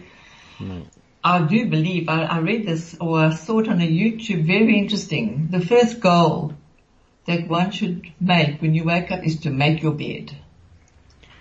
I 1.24 1.42
do 1.42 1.68
believe, 1.68 2.08
I, 2.08 2.24
I 2.24 2.40
read 2.40 2.68
this 2.68 2.96
or 3.02 3.20
I 3.20 3.34
saw 3.34 3.60
it 3.60 3.68
on 3.68 3.82
a 3.82 3.88
YouTube, 3.88 4.46
very 4.46 4.78
interesting. 4.78 5.48
The 5.50 5.60
first 5.60 6.00
goal 6.00 6.54
that 7.30 7.48
one 7.48 7.70
should 7.70 8.12
make 8.20 8.60
when 8.60 8.74
you 8.74 8.84
wake 8.84 9.12
up 9.12 9.24
is 9.24 9.40
to 9.42 9.52
make 9.52 9.84
your 9.84 9.94
bed. 9.94 10.36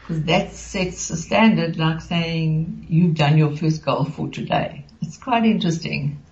Because 0.01 0.23
that 0.25 0.53
sets 0.53 1.09
a 1.11 1.17
standard 1.17 1.79
like 1.79 2.03
saying 2.03 2.87
you've 2.89 3.15
done 3.15 3.39
your 3.39 3.57
first 3.57 3.85
goal 3.85 4.05
for 4.05 4.29
today. 4.29 4.85
It's 5.01 5.17
quite 5.17 5.45
interesting. 5.45 6.23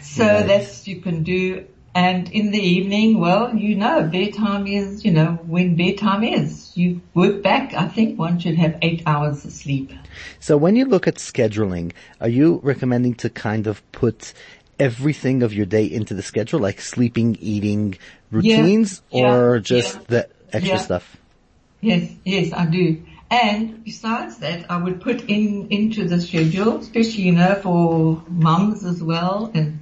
So 0.00 0.24
Right. 0.24 0.46
that's 0.46 0.88
you 0.88 1.00
can 1.00 1.22
do. 1.22 1.66
And 1.94 2.30
in 2.30 2.50
the 2.50 2.60
evening, 2.60 3.18
well, 3.18 3.54
you 3.56 3.74
know, 3.74 4.02
bedtime 4.02 4.66
is, 4.66 5.04
you 5.04 5.12
know, 5.12 5.38
when 5.46 5.76
bedtime 5.76 6.24
is. 6.24 6.76
You 6.76 7.00
work 7.14 7.42
back, 7.42 7.72
I 7.72 7.88
think 7.88 8.18
one 8.18 8.38
should 8.38 8.56
have 8.56 8.78
eight 8.82 9.02
hours 9.06 9.46
of 9.46 9.52
sleep. 9.52 9.92
So 10.38 10.58
when 10.58 10.76
you 10.76 10.84
look 10.84 11.06
at 11.06 11.16
scheduling, 11.16 11.92
are 12.20 12.28
you 12.28 12.60
recommending 12.62 13.14
to 13.16 13.30
kind 13.30 13.66
of 13.66 13.80
put 13.92 14.34
everything 14.78 15.42
of 15.42 15.52
your 15.52 15.66
day 15.66 15.84
into 15.86 16.14
the 16.14 16.22
schedule, 16.22 16.60
like 16.60 16.80
sleeping, 16.80 17.36
eating, 17.40 17.98
routines, 18.30 19.02
Yeah. 19.10 19.26
or 19.26 19.60
just 19.60 19.96
Yeah. 19.96 20.02
the 20.08 20.28
extra 20.52 20.78
Yeah. 20.78 20.84
stuff? 20.84 21.16
Yes, 21.80 22.10
yes, 22.24 22.52
I 22.52 22.66
do. 22.66 23.04
And 23.30 23.84
besides 23.84 24.38
that, 24.38 24.70
I 24.70 24.76
would 24.76 25.00
put 25.00 25.22
in 25.22 25.68
into 25.70 26.06
the 26.08 26.20
schedule, 26.20 26.78
especially 26.78 27.24
you 27.24 27.32
know 27.32 27.54
for 27.56 28.22
mums 28.28 28.84
as 28.84 29.02
well, 29.02 29.50
and 29.52 29.80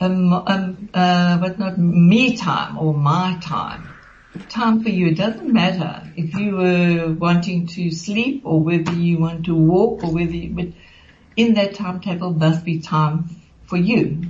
um, 0.00 0.32
um, 0.32 0.88
uh, 0.92 1.38
but 1.38 1.58
not 1.58 1.78
me 1.78 2.36
time 2.36 2.78
or 2.78 2.92
my 2.94 3.38
time. 3.42 3.88
Time 4.48 4.82
for 4.82 4.90
you. 4.90 5.08
It 5.08 5.16
doesn't 5.16 5.50
matter 5.52 6.12
if 6.16 6.34
you 6.34 6.56
were 6.56 7.12
wanting 7.12 7.66
to 7.68 7.90
sleep 7.90 8.42
or 8.44 8.60
whether 8.60 8.92
you 8.92 9.18
want 9.18 9.46
to 9.46 9.54
walk 9.54 10.04
or 10.04 10.12
whether 10.12 10.32
you, 10.32 10.50
but 10.50 10.66
in 11.36 11.54
that 11.54 11.74
timetable 11.74 12.32
must 12.32 12.64
be 12.64 12.80
time 12.80 13.30
for 13.74 13.78
you. 13.78 14.22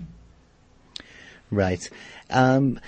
Right. 1.50 1.90
Um, 2.30 2.80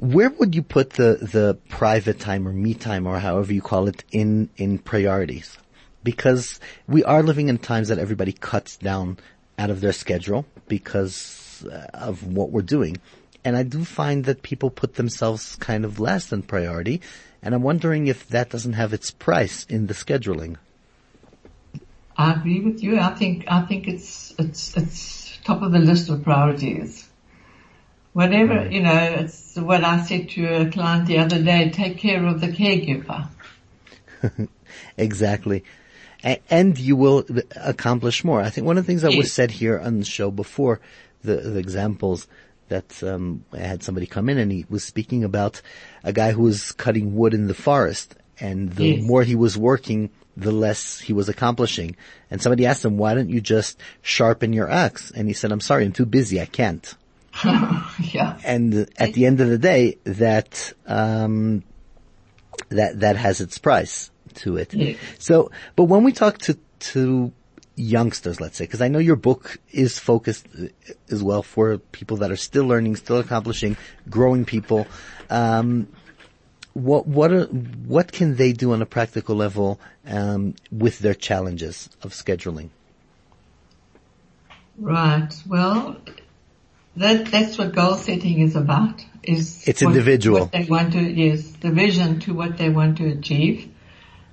where 0.00 0.30
would 0.30 0.56
you 0.56 0.62
put 0.62 0.90
the, 0.90 1.18
the 1.22 1.56
private 1.68 2.18
time 2.18 2.48
or 2.48 2.52
me 2.52 2.74
time 2.74 3.06
or 3.06 3.20
however 3.20 3.52
you 3.52 3.62
call 3.62 3.86
it 3.86 4.02
in, 4.10 4.50
in 4.56 4.78
priorities? 4.78 5.56
Because 6.02 6.58
we 6.88 7.04
are 7.04 7.22
living 7.22 7.48
in 7.48 7.58
times 7.58 7.88
that 7.88 8.00
everybody 8.00 8.32
cuts 8.32 8.76
down 8.76 9.18
out 9.56 9.70
of 9.70 9.80
their 9.80 9.92
schedule 9.92 10.44
because 10.66 11.64
uh, 11.70 11.86
of 11.94 12.26
what 12.26 12.50
we're 12.50 12.62
doing. 12.62 12.96
And 13.44 13.56
I 13.56 13.62
do 13.62 13.84
find 13.84 14.24
that 14.24 14.42
people 14.42 14.70
put 14.70 14.96
themselves 14.96 15.54
kind 15.56 15.84
of 15.84 16.00
last 16.00 16.32
in 16.32 16.42
priority. 16.42 17.02
And 17.40 17.54
I'm 17.54 17.62
wondering 17.62 18.08
if 18.08 18.26
that 18.30 18.50
doesn't 18.50 18.72
have 18.72 18.92
its 18.92 19.12
price 19.12 19.64
in 19.68 19.86
the 19.86 19.94
scheduling. 19.94 20.56
I 22.16 22.32
agree 22.32 22.60
with 22.60 22.82
you. 22.82 22.98
I 22.98 23.14
think 23.14 23.44
I 23.48 23.62
think 23.62 23.88
it's 23.88 24.34
it's 24.38 24.76
it's 24.76 25.23
top 25.44 25.62
of 25.62 25.72
the 25.72 25.78
list 25.78 26.08
of 26.08 26.22
priorities. 26.24 27.08
Whatever 28.12 28.68
you 28.70 28.80
know, 28.82 29.16
it's 29.20 29.56
what 29.56 29.82
I 29.84 30.02
said 30.04 30.30
to 30.30 30.46
a 30.46 30.70
client 30.70 31.06
the 31.06 31.18
other 31.18 31.42
day. 31.42 31.70
Take 31.70 31.98
care 31.98 32.24
of 32.26 32.40
the 32.40 32.48
caregiver. 32.48 33.28
Exactly. 34.96 35.64
A- 36.24 36.40
and 36.50 36.78
you 36.78 36.96
will 36.96 37.24
accomplish 37.56 38.24
more. 38.24 38.40
I 38.40 38.50
think 38.50 38.66
one 38.66 38.78
of 38.78 38.84
the 38.84 38.86
things 38.86 39.02
that 39.02 39.12
was 39.16 39.32
said 39.32 39.50
here 39.50 39.78
on 39.78 39.98
the 39.98 40.04
show 40.04 40.30
before, 40.30 40.80
the, 41.22 41.36
the 41.36 41.58
examples 41.58 42.26
that 42.68 43.02
um, 43.02 43.44
I 43.52 43.58
had 43.58 43.82
somebody 43.82 44.06
come 44.06 44.28
in 44.28 44.38
and 44.38 44.50
he 44.50 44.66
was 44.68 44.82
speaking 44.84 45.22
about 45.22 45.60
a 46.02 46.12
guy 46.12 46.32
who 46.32 46.42
was 46.42 46.72
cutting 46.72 47.14
wood 47.14 47.34
in 47.34 47.46
the 47.46 47.54
forest, 47.54 48.14
and 48.40 48.70
the 48.72 48.86
Yes. 48.86 49.04
more 49.04 49.22
he 49.22 49.34
was 49.36 49.56
working, 49.58 50.10
the 50.36 50.52
less 50.52 51.00
he 51.00 51.12
was 51.12 51.28
accomplishing. 51.28 51.96
And 52.30 52.42
somebody 52.42 52.66
asked 52.66 52.84
him, 52.84 52.98
"Why 52.98 53.14
don't 53.14 53.30
you 53.30 53.40
just 53.40 53.80
sharpen 54.02 54.52
your 54.52 54.70
axe?" 54.70 55.12
And 55.14 55.28
he 55.28 55.34
said, 55.34 55.52
"I'm 55.52 55.60
sorry, 55.60 55.84
I'm 55.84 55.92
too 55.92 56.06
busy. 56.06 56.40
I 56.40 56.46
can't." 56.46 56.94
yeah. 57.44 58.38
and 58.44 58.88
at 58.96 59.12
the 59.14 59.26
end 59.26 59.40
of 59.40 59.48
the 59.48 59.58
day, 59.58 59.98
that 60.04 60.72
um, 60.86 61.62
that 62.68 63.00
that 63.00 63.16
has 63.16 63.40
its 63.40 63.58
price 63.58 64.10
to 64.34 64.56
it. 64.56 64.72
Yeah. 64.74 64.96
So, 65.18 65.50
but 65.76 65.84
when 65.84 66.04
we 66.04 66.12
talk 66.12 66.38
to 66.38 66.58
to 66.80 67.32
youngsters, 67.76 68.40
let's 68.40 68.56
say, 68.56 68.64
because 68.64 68.80
I 68.80 68.88
know 68.88 68.98
your 68.98 69.16
book 69.16 69.58
is 69.72 69.98
focused 69.98 70.46
uh, 70.58 70.66
as 71.10 71.22
well 71.22 71.42
for 71.42 71.78
people 71.78 72.18
that 72.18 72.30
are 72.30 72.36
still 72.36 72.66
learning, 72.66 72.96
still 72.96 73.18
accomplishing, 73.18 73.76
growing 74.08 74.44
people. 74.44 74.86
Um, 75.30 75.88
what 76.74 77.06
what 77.06 77.32
are 77.32 77.44
what 77.44 78.12
can 78.12 78.36
they 78.36 78.52
do 78.52 78.72
on 78.72 78.82
a 78.82 78.86
practical 78.86 79.34
level 79.36 79.80
um, 80.06 80.54
with 80.70 80.98
their 80.98 81.14
challenges 81.14 81.88
of 82.02 82.12
scheduling? 82.12 82.70
Right. 84.78 85.32
Well, 85.46 85.96
that 86.96 87.26
that's 87.26 87.56
what 87.58 87.74
goal 87.74 87.94
setting 87.94 88.40
is 88.40 88.56
about. 88.56 89.04
Is 89.22 89.66
It's 89.66 89.82
what- 89.82 89.90
individual. 89.94 90.40
What 90.40 90.52
they 90.52 90.64
want 90.64 90.92
to 90.92 91.00
yes, 91.00 91.42
the 91.60 91.70
vision 91.70 92.20
to 92.20 92.34
what 92.34 92.58
they 92.58 92.70
want 92.70 92.98
to 92.98 93.06
achieve, 93.06 93.68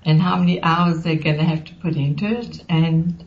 and 0.03 0.21
how 0.21 0.37
many 0.37 0.61
hours 0.61 1.03
they're 1.03 1.15
going 1.15 1.37
to 1.37 1.43
have 1.43 1.63
to 1.65 1.73
put 1.75 1.95
into 1.95 2.25
it. 2.25 2.63
And 2.67 3.23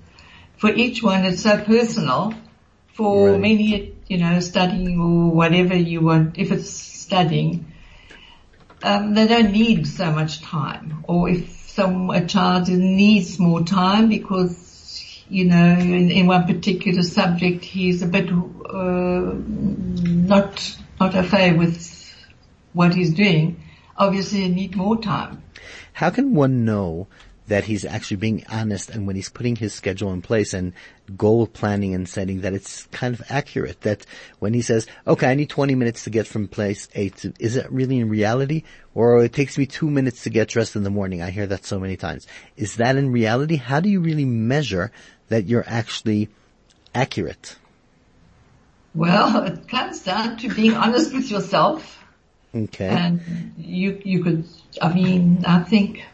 for 0.56 0.70
each 0.70 1.02
one, 1.02 1.24
it's 1.24 1.42
so 1.42 1.62
personal. 1.62 2.34
For 2.94 3.32
Right. 3.32 3.40
many, 3.40 3.92
you 4.06 4.18
know, 4.18 4.38
studying 4.38 5.00
or 5.00 5.30
whatever 5.32 5.76
you 5.76 6.00
want, 6.00 6.38
if 6.38 6.52
it's 6.52 6.70
studying, 6.70 7.66
um, 8.84 9.14
they 9.14 9.26
don't 9.26 9.50
need 9.50 9.86
so 9.86 10.12
much 10.12 10.42
time. 10.42 11.04
Or 11.08 11.28
if 11.28 11.48
some 11.70 12.10
a 12.10 12.24
child 12.26 12.68
needs 12.68 13.38
more 13.38 13.62
time 13.62 14.08
because 14.08 15.24
you 15.28 15.46
know 15.46 15.76
in, 15.78 16.10
in 16.10 16.26
one 16.26 16.46
particular 16.46 17.02
subject 17.02 17.64
he's 17.64 18.02
a 18.02 18.06
bit 18.06 18.30
uh, 18.30 19.32
not 19.42 20.76
not 21.00 21.14
affair 21.14 21.56
with 21.56 21.90
what 22.72 22.94
he's 22.94 23.14
doing, 23.14 23.62
obviously 23.96 24.42
they 24.42 24.48
need 24.48 24.76
more 24.76 25.00
time. 25.00 25.42
How 25.94 26.10
can 26.10 26.34
one 26.34 26.64
know 26.64 27.08
that 27.46 27.64
he's 27.64 27.84
actually 27.84 28.16
being 28.16 28.44
honest 28.50 28.90
and 28.90 29.06
when 29.06 29.16
he's 29.16 29.28
putting 29.28 29.56
his 29.56 29.74
schedule 29.74 30.12
in 30.12 30.22
place 30.22 30.54
and 30.54 30.72
goal 31.16 31.46
planning 31.46 31.94
and 31.94 32.08
setting 32.08 32.40
that 32.40 32.54
it's 32.54 32.86
kind 32.86 33.14
of 33.14 33.22
accurate? 33.28 33.80
That 33.82 34.06
when 34.38 34.54
he 34.54 34.62
says, 34.62 34.86
okay, 35.06 35.30
I 35.30 35.34
need 35.34 35.50
20 35.50 35.74
minutes 35.74 36.04
to 36.04 36.10
get 36.10 36.26
from 36.26 36.48
place 36.48 36.88
A 36.94 37.10
to, 37.10 37.32
is 37.38 37.56
it 37.56 37.70
really 37.70 37.98
in 37.98 38.08
reality? 38.08 38.64
Or 38.94 39.22
it 39.24 39.32
takes 39.32 39.58
me 39.58 39.66
two 39.66 39.90
minutes 39.90 40.22
to 40.22 40.30
get 40.30 40.48
dressed 40.48 40.76
in 40.76 40.84
the 40.84 40.90
morning. 40.90 41.20
I 41.20 41.30
hear 41.30 41.46
that 41.46 41.64
so 41.64 41.78
many 41.78 41.96
times. 41.96 42.26
Is 42.56 42.76
that 42.76 42.96
in 42.96 43.10
reality? 43.12 43.56
How 43.56 43.80
do 43.80 43.88
you 43.88 44.00
really 44.00 44.24
measure 44.24 44.92
that 45.28 45.46
you're 45.46 45.64
actually 45.66 46.28
accurate? 46.94 47.56
Well, 48.94 49.42
it 49.46 49.68
comes 49.68 50.02
down 50.02 50.36
to 50.38 50.48
being 50.54 50.74
honest 50.74 51.12
with 51.12 51.30
yourself. 51.30 51.98
Okay. 52.54 52.86
And 52.86 53.54
you, 53.58 54.00
you 54.04 54.22
could, 54.22 54.44
I 54.80 54.92
mean, 54.92 55.44
I 55.46 55.60
think, 55.60 56.04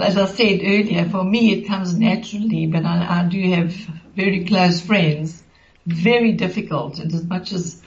as 0.00 0.16
I 0.16 0.26
said 0.26 0.60
earlier, 0.62 1.08
for 1.08 1.24
me 1.24 1.52
it 1.52 1.66
comes 1.66 1.96
naturally, 1.96 2.66
but 2.66 2.84
I, 2.84 3.20
I 3.20 3.28
do 3.28 3.40
have 3.50 3.72
very 4.14 4.44
close 4.44 4.80
friends, 4.80 5.42
very 5.86 6.32
difficult, 6.32 6.98
and 6.98 7.12
as 7.12 7.24
much 7.24 7.52
as 7.52 7.82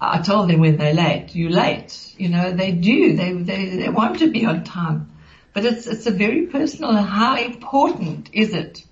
I 0.00 0.20
told 0.20 0.50
them 0.50 0.60
when 0.60 0.76
they're 0.76 0.94
late, 0.94 1.34
you're 1.34 1.50
late, 1.50 2.14
you 2.18 2.28
know, 2.28 2.52
they 2.52 2.72
do, 2.72 3.16
they, 3.16 3.32
they, 3.32 3.76
they 3.76 3.88
want 3.88 4.18
to 4.18 4.30
be 4.30 4.44
on 4.44 4.64
time. 4.64 5.10
But 5.52 5.64
it's, 5.64 5.86
it's 5.86 6.06
a 6.06 6.10
very 6.10 6.46
personal, 6.46 6.94
how 6.94 7.36
important 7.36 8.30
is 8.32 8.52
it 8.52 8.84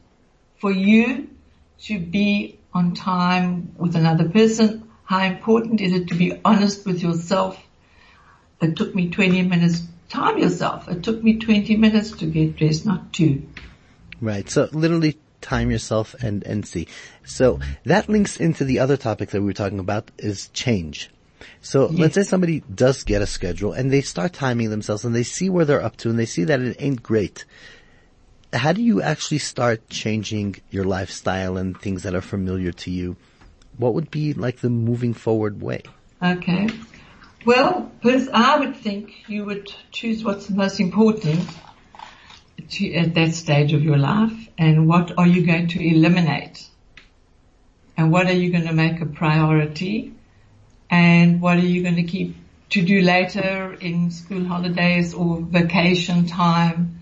for 0.58 0.70
you 0.70 1.28
to 1.84 1.98
be 1.98 2.58
on 2.72 2.94
time 2.94 3.74
with 3.76 3.96
another 3.96 4.28
person? 4.28 4.88
How 5.04 5.24
important 5.24 5.80
is 5.80 5.92
it 5.92 6.08
to 6.08 6.14
be 6.14 6.40
honest 6.44 6.86
with 6.86 7.02
yourself? 7.02 7.60
It 8.60 8.76
took 8.76 8.94
me 8.94 9.10
20 9.10 9.42
minutes. 9.42 9.82
Time 10.12 10.36
yourself. 10.36 10.88
It 10.88 11.02
took 11.02 11.24
me 11.24 11.38
20 11.38 11.74
minutes 11.78 12.10
to 12.10 12.26
get 12.26 12.56
dressed, 12.56 12.84
not 12.84 13.14
two. 13.14 13.48
Right. 14.20 14.48
So 14.50 14.68
literally 14.70 15.18
time 15.40 15.70
yourself 15.70 16.14
and, 16.20 16.44
and 16.44 16.66
see. 16.66 16.86
So 17.24 17.60
that 17.86 18.10
links 18.10 18.36
into 18.36 18.66
the 18.66 18.80
other 18.80 18.98
topic 18.98 19.30
that 19.30 19.40
we 19.40 19.46
were 19.46 19.54
talking 19.54 19.78
about 19.78 20.10
is 20.18 20.48
change. 20.48 21.08
So 21.62 21.86
let's 21.86 22.14
say 22.14 22.24
somebody 22.24 22.60
does 22.60 23.04
get 23.04 23.22
a 23.22 23.26
schedule 23.26 23.72
and 23.72 23.90
they 23.90 24.02
start 24.02 24.34
timing 24.34 24.68
themselves 24.68 25.06
and 25.06 25.14
they 25.14 25.22
see 25.22 25.48
where 25.48 25.64
they're 25.64 25.82
up 25.82 25.96
to 25.98 26.10
and 26.10 26.18
they 26.18 26.26
see 26.26 26.44
that 26.44 26.60
it 26.60 26.76
ain't 26.78 27.02
great. 27.02 27.46
How 28.52 28.74
do 28.74 28.82
you 28.82 29.00
actually 29.00 29.38
start 29.38 29.88
changing 29.88 30.56
your 30.70 30.84
lifestyle 30.84 31.56
and 31.56 31.80
things 31.80 32.02
that 32.02 32.14
are 32.14 32.20
familiar 32.20 32.72
to 32.72 32.90
you? 32.90 33.16
What 33.78 33.94
would 33.94 34.10
be 34.10 34.34
like 34.34 34.58
the 34.58 34.68
moving 34.68 35.14
forward 35.14 35.62
way? 35.62 35.84
Okay. 36.22 36.68
Well, 37.44 37.90
first 38.02 38.30
I 38.32 38.60
would 38.60 38.76
think 38.76 39.28
you 39.28 39.44
would 39.46 39.72
choose 39.90 40.22
what's 40.22 40.46
the 40.46 40.54
most 40.54 40.78
important 40.78 41.48
to, 42.70 42.94
at 42.94 43.14
that 43.14 43.34
stage 43.34 43.72
of 43.72 43.82
your 43.82 43.98
life 43.98 44.48
and 44.56 44.86
what 44.86 45.18
are 45.18 45.26
you 45.26 45.44
going 45.44 45.66
to 45.68 45.84
eliminate 45.84 46.64
and 47.96 48.12
what 48.12 48.26
are 48.26 48.32
you 48.32 48.52
going 48.52 48.66
to 48.66 48.72
make 48.72 49.00
a 49.00 49.06
priority 49.06 50.14
and 50.88 51.40
what 51.40 51.56
are 51.56 51.66
you 51.66 51.82
going 51.82 51.96
to 51.96 52.04
keep 52.04 52.36
to 52.70 52.82
do 52.82 53.00
later 53.00 53.74
in 53.74 54.10
school 54.12 54.44
holidays 54.44 55.12
or 55.12 55.40
vacation 55.40 56.26
time. 56.26 57.00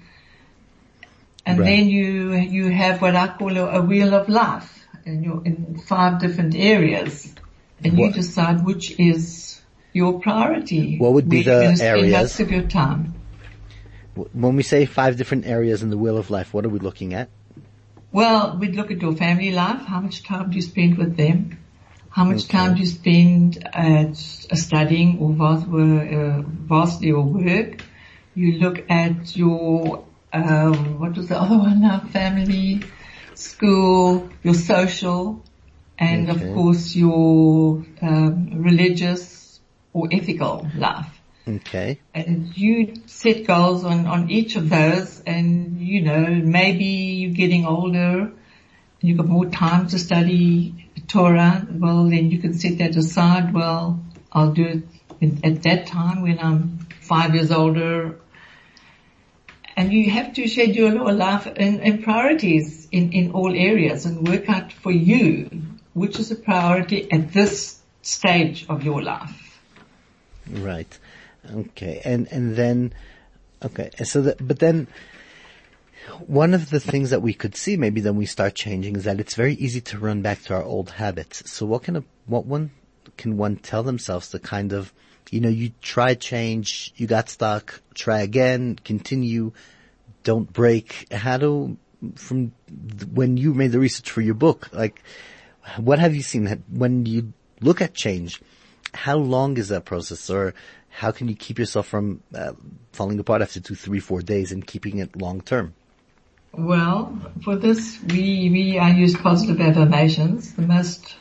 And 1.44 1.58
Right. 1.58 1.66
then 1.66 1.88
you, 1.88 2.34
you 2.34 2.70
have 2.70 3.02
what 3.02 3.14
I 3.14 3.28
call 3.28 3.56
a, 3.58 3.80
a 3.80 3.82
wheel 3.82 4.14
of 4.14 4.28
life 4.30 4.86
and 5.04 5.22
you're 5.22 5.44
in 5.44 5.78
five 5.86 6.18
different 6.18 6.54
areas 6.54 7.34
and 7.84 7.98
you 7.98 8.10
decide 8.12 8.64
which 8.64 8.98
is 8.98 9.49
your 9.92 10.20
priority. 10.20 10.98
What 10.98 11.12
would 11.14 11.28
be 11.28 11.42
the 11.42 11.76
areas? 11.80 12.12
most 12.12 12.40
of 12.40 12.50
your 12.50 12.62
time. 12.62 13.14
When 14.32 14.56
we 14.56 14.62
say 14.62 14.86
five 14.86 15.16
different 15.16 15.46
areas 15.46 15.82
in 15.82 15.90
the 15.90 15.96
wheel 15.96 16.16
of 16.18 16.30
life, 16.30 16.52
what 16.52 16.64
are 16.64 16.68
we 16.68 16.78
looking 16.78 17.14
at? 17.14 17.30
Well, 18.12 18.58
we'd 18.58 18.74
look 18.74 18.90
at 18.90 19.00
your 19.00 19.14
family 19.14 19.52
life. 19.52 19.82
How 19.86 20.00
much 20.00 20.24
time 20.24 20.50
do 20.50 20.56
you 20.56 20.62
spend 20.62 20.98
with 20.98 21.16
them? 21.16 21.58
How 22.10 22.24
much 22.24 22.44
Okay. 22.44 22.58
time 22.58 22.74
do 22.74 22.80
you 22.80 22.86
spend 22.86 23.64
at 23.72 24.10
uh, 24.50 24.56
studying 24.56 25.18
or 25.20 25.32
vas- 25.32 25.62
uh, 25.62 26.42
vastly 26.44 27.12
or 27.12 27.22
work? 27.22 27.80
You 28.34 28.58
look 28.58 28.90
at 28.90 29.36
your, 29.36 30.04
um, 30.32 30.98
what 30.98 31.16
was 31.16 31.28
the 31.28 31.40
other 31.40 31.56
one 31.68 31.82
now? 31.82 32.00
Family, 32.00 32.82
school, 33.34 34.28
your 34.42 34.54
social, 34.54 35.44
and 35.98 36.28
Okay. 36.28 36.46
of 36.46 36.52
course 36.54 36.96
your 36.96 37.84
um, 38.02 38.62
religious 38.62 39.39
or 39.92 40.08
ethical 40.12 40.68
life 40.76 41.20
Okay. 41.48 41.98
and 42.14 42.56
you 42.56 43.02
set 43.06 43.46
goals 43.46 43.84
on, 43.84 44.06
on 44.06 44.30
each 44.30 44.56
of 44.56 44.68
those 44.68 45.22
and 45.26 45.80
you 45.80 46.02
know, 46.02 46.26
maybe 46.26 46.84
you're 46.84 47.34
getting 47.34 47.66
older 47.66 48.18
and 48.20 48.34
you've 49.00 49.16
got 49.16 49.26
more 49.26 49.46
time 49.46 49.88
to 49.88 49.98
study 49.98 50.90
Torah, 51.08 51.66
well 51.70 52.04
then 52.04 52.30
you 52.30 52.38
can 52.38 52.54
set 52.54 52.78
that 52.78 52.94
aside, 52.96 53.52
well 53.54 54.00
I'll 54.32 54.52
do 54.52 54.64
it 54.64 54.82
in, 55.20 55.40
at 55.42 55.62
that 55.64 55.86
time 55.86 56.22
when 56.22 56.38
I'm 56.38 56.86
five 57.00 57.34
years 57.34 57.50
older 57.50 58.20
and 59.76 59.92
you 59.92 60.10
have 60.10 60.34
to 60.34 60.46
schedule 60.46 60.92
your 60.92 61.12
life 61.12 61.46
and, 61.46 61.80
and 61.80 62.04
priorities 62.04 62.86
in, 62.92 63.12
in 63.12 63.32
all 63.32 63.54
areas 63.54 64.04
and 64.04 64.28
work 64.28 64.48
out 64.48 64.72
for 64.72 64.92
you 64.92 65.48
which 65.94 66.20
is 66.20 66.30
a 66.30 66.36
priority 66.36 67.10
at 67.10 67.32
this 67.32 67.80
stage 68.02 68.66
of 68.68 68.84
your 68.84 69.02
life. 69.02 69.39
Right. 70.52 70.98
Okay. 71.52 72.00
And, 72.04 72.28
and 72.30 72.56
then, 72.56 72.92
okay. 73.64 73.90
So 74.04 74.22
that, 74.22 74.46
but 74.46 74.58
then 74.58 74.88
one 76.26 76.54
of 76.54 76.70
the 76.70 76.80
things 76.80 77.10
that 77.10 77.22
we 77.22 77.34
could 77.34 77.56
see 77.56 77.76
maybe 77.76 78.00
then 78.00 78.16
we 78.16 78.26
start 78.26 78.54
changing 78.54 78.96
is 78.96 79.04
that 79.04 79.20
it's 79.20 79.34
very 79.34 79.54
easy 79.54 79.80
to 79.80 79.98
run 79.98 80.22
back 80.22 80.42
to 80.42 80.54
our 80.54 80.62
old 80.62 80.90
habits. 80.90 81.50
So 81.50 81.66
what 81.66 81.84
can 81.84 81.96
a, 81.96 82.04
what 82.26 82.46
one 82.46 82.70
can 83.16 83.36
one 83.36 83.56
tell 83.56 83.82
themselves 83.82 84.30
to 84.30 84.38
kind 84.38 84.72
of, 84.72 84.92
you 85.30 85.40
know, 85.40 85.48
you 85.48 85.72
try 85.80 86.14
change, 86.14 86.92
you 86.96 87.06
got 87.06 87.28
stuck, 87.28 87.80
try 87.94 88.20
again, 88.20 88.78
continue, 88.84 89.52
don't 90.24 90.52
break. 90.52 91.12
How 91.12 91.36
do, 91.36 91.76
from 92.16 92.52
when 93.12 93.36
you 93.36 93.54
made 93.54 93.72
the 93.72 93.78
research 93.78 94.10
for 94.10 94.20
your 94.20 94.34
book, 94.34 94.68
like 94.72 95.02
what 95.76 95.98
have 95.98 96.14
you 96.14 96.22
seen 96.22 96.44
that 96.44 96.58
when 96.70 97.06
you 97.06 97.32
look 97.60 97.80
at 97.80 97.94
change? 97.94 98.40
How 98.92 99.16
long 99.16 99.56
is 99.56 99.68
that 99.68 99.84
process 99.84 100.30
or 100.30 100.54
how 100.88 101.12
can 101.12 101.28
you 101.28 101.36
keep 101.36 101.58
yourself 101.58 101.86
from 101.86 102.22
uh, 102.34 102.52
falling 102.92 103.18
apart 103.18 103.42
after 103.42 103.60
two, 103.60 103.74
three, 103.74 104.00
four 104.00 104.22
days 104.22 104.52
and 104.52 104.66
keeping 104.66 104.98
it 104.98 105.16
long 105.16 105.40
term? 105.40 105.74
Well, 106.52 107.16
for 107.44 107.56
this, 107.56 108.00
we, 108.02 108.50
we, 108.50 108.78
I 108.78 108.90
use 108.90 109.16
positive 109.16 109.60
affirmations. 109.60 110.54
The 110.54 110.62
most 110.62 111.14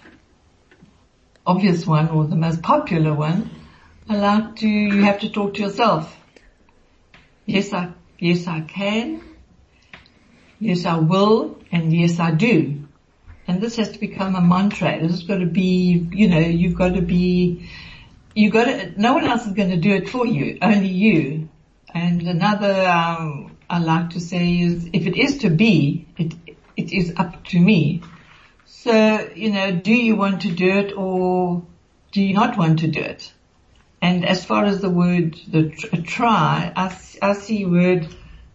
obvious 1.46 1.86
one 1.86 2.10
or 2.10 2.26
the 2.26 2.36
most 2.36 2.64
popular 2.64 3.14
one. 3.14 3.50
Like 4.08 4.56
to, 4.58 4.68
you 4.68 5.04
have 5.04 5.20
to 5.20 5.30
talk 5.30 5.54
to 5.54 5.62
yourself. 5.62 6.16
Yes, 7.46 7.72
I, 7.74 7.94
yes, 8.18 8.48
I 8.48 8.62
can. 8.62 9.22
Yes, 10.60 10.86
I 10.86 10.98
will. 10.98 11.60
And 11.72 11.94
yes, 11.94 12.20
I 12.20 12.32
do. 12.32 12.79
And 13.50 13.60
this 13.60 13.78
has 13.78 13.94
to 13.94 14.00
become 14.00 14.36
a 14.36 14.42
mantra. 14.42 15.00
This 15.02 15.10
has 15.10 15.24
got 15.24 15.38
to 15.38 15.48
be, 15.48 16.08
you 16.12 16.30
know, 16.30 16.38
you've 16.38 16.76
got 16.76 16.94
to 16.94 17.02
be, 17.02 17.68
you 18.36 18.52
got 18.52 18.66
to, 18.66 19.02
no 19.02 19.16
one 19.16 19.26
else 19.26 19.48
is 19.48 19.54
going 19.54 19.72
to 19.72 19.78
do 19.78 19.90
it 19.90 20.08
for 20.08 20.24
you, 20.24 20.60
only 20.62 20.90
you. 20.90 21.50
And 21.92 22.22
another, 22.22 22.88
um, 22.88 23.58
I 23.68 23.80
like 23.80 24.12
to 24.12 24.20
say 24.20 24.60
is, 24.60 24.92
if 24.94 25.08
it 25.08 25.18
is 25.18 25.40
to 25.40 25.50
be, 25.50 26.08
it, 26.16 26.36
it 26.78 26.94
is 26.94 27.14
up 27.18 27.44
to 27.46 27.60
me. 27.60 28.04
So, 28.66 29.28
you 29.34 29.50
know, 29.52 29.72
do 29.72 29.96
you 29.96 30.16
want 30.16 30.44
to 30.44 30.52
do 30.52 30.70
it 30.70 30.94
or 30.96 31.66
do 32.12 32.22
you 32.22 32.36
not 32.36 32.56
want 32.56 32.82
to 32.82 32.88
do 32.88 33.02
it? 33.02 33.34
And 34.00 34.28
as 34.28 34.46
far 34.46 34.66
as 34.66 34.80
the 34.80 34.92
word, 34.92 35.40
the 35.48 35.72
tr- 35.72 36.02
try, 36.04 36.72
I 36.76 37.34
see 37.34 37.66
word, 37.66 38.08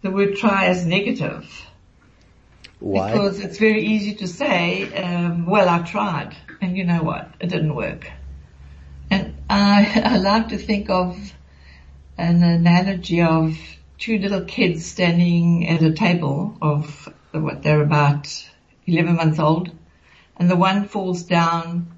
the 0.02 0.12
word 0.12 0.36
try 0.36 0.66
as 0.66 0.86
negative. 0.86 1.50
Why? 2.84 3.12
Because 3.12 3.40
it's 3.40 3.56
very 3.56 3.82
easy 3.82 4.16
to 4.16 4.28
say, 4.28 4.92
um, 4.92 5.46
well, 5.46 5.70
I 5.70 5.78
tried, 5.78 6.36
and 6.60 6.76
you 6.76 6.84
know 6.84 7.02
what? 7.02 7.30
It 7.40 7.46
didn't 7.48 7.74
work. 7.74 8.10
And 9.10 9.36
I, 9.48 10.02
I 10.04 10.18
like 10.18 10.48
to 10.48 10.58
think 10.58 10.90
of 10.90 11.16
an 12.18 12.42
analogy 12.42 13.22
of 13.22 13.56
two 13.96 14.18
little 14.18 14.42
kids 14.42 14.84
standing 14.84 15.66
at 15.66 15.82
a 15.82 15.92
table 15.92 16.58
of 16.60 17.08
what 17.32 17.62
they're 17.62 17.80
about 17.80 18.28
11 18.86 19.16
months 19.16 19.38
old, 19.38 19.70
and 20.36 20.50
the 20.50 20.56
one 20.56 20.86
falls 20.86 21.22
down, 21.22 21.90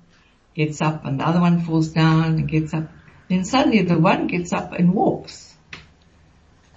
gets 0.54 0.80
up, 0.80 1.04
and 1.04 1.18
the 1.18 1.26
other 1.26 1.40
one 1.40 1.62
falls 1.62 1.88
down 1.88 2.36
and 2.36 2.48
gets 2.48 2.72
up. 2.72 2.88
Then 3.28 3.44
suddenly 3.44 3.82
the 3.82 3.98
one 3.98 4.28
gets 4.28 4.52
up 4.52 4.72
and 4.72 4.94
walks. 4.94 5.55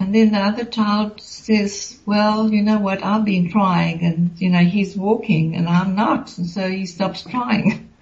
And 0.00 0.14
then 0.14 0.32
the 0.32 0.38
other 0.38 0.64
child 0.64 1.20
says, 1.20 1.98
well, 2.06 2.50
you 2.50 2.62
know 2.62 2.78
what, 2.78 3.04
I've 3.04 3.26
been 3.26 3.50
trying 3.50 4.02
and, 4.02 4.40
you 4.40 4.48
know, 4.48 4.64
he's 4.64 4.96
walking 4.96 5.54
and 5.54 5.68
I'm 5.68 5.94
not. 5.94 6.36
And 6.38 6.46
so 6.46 6.68
he 6.68 6.86
stops 6.86 7.22
trying. 7.22 7.86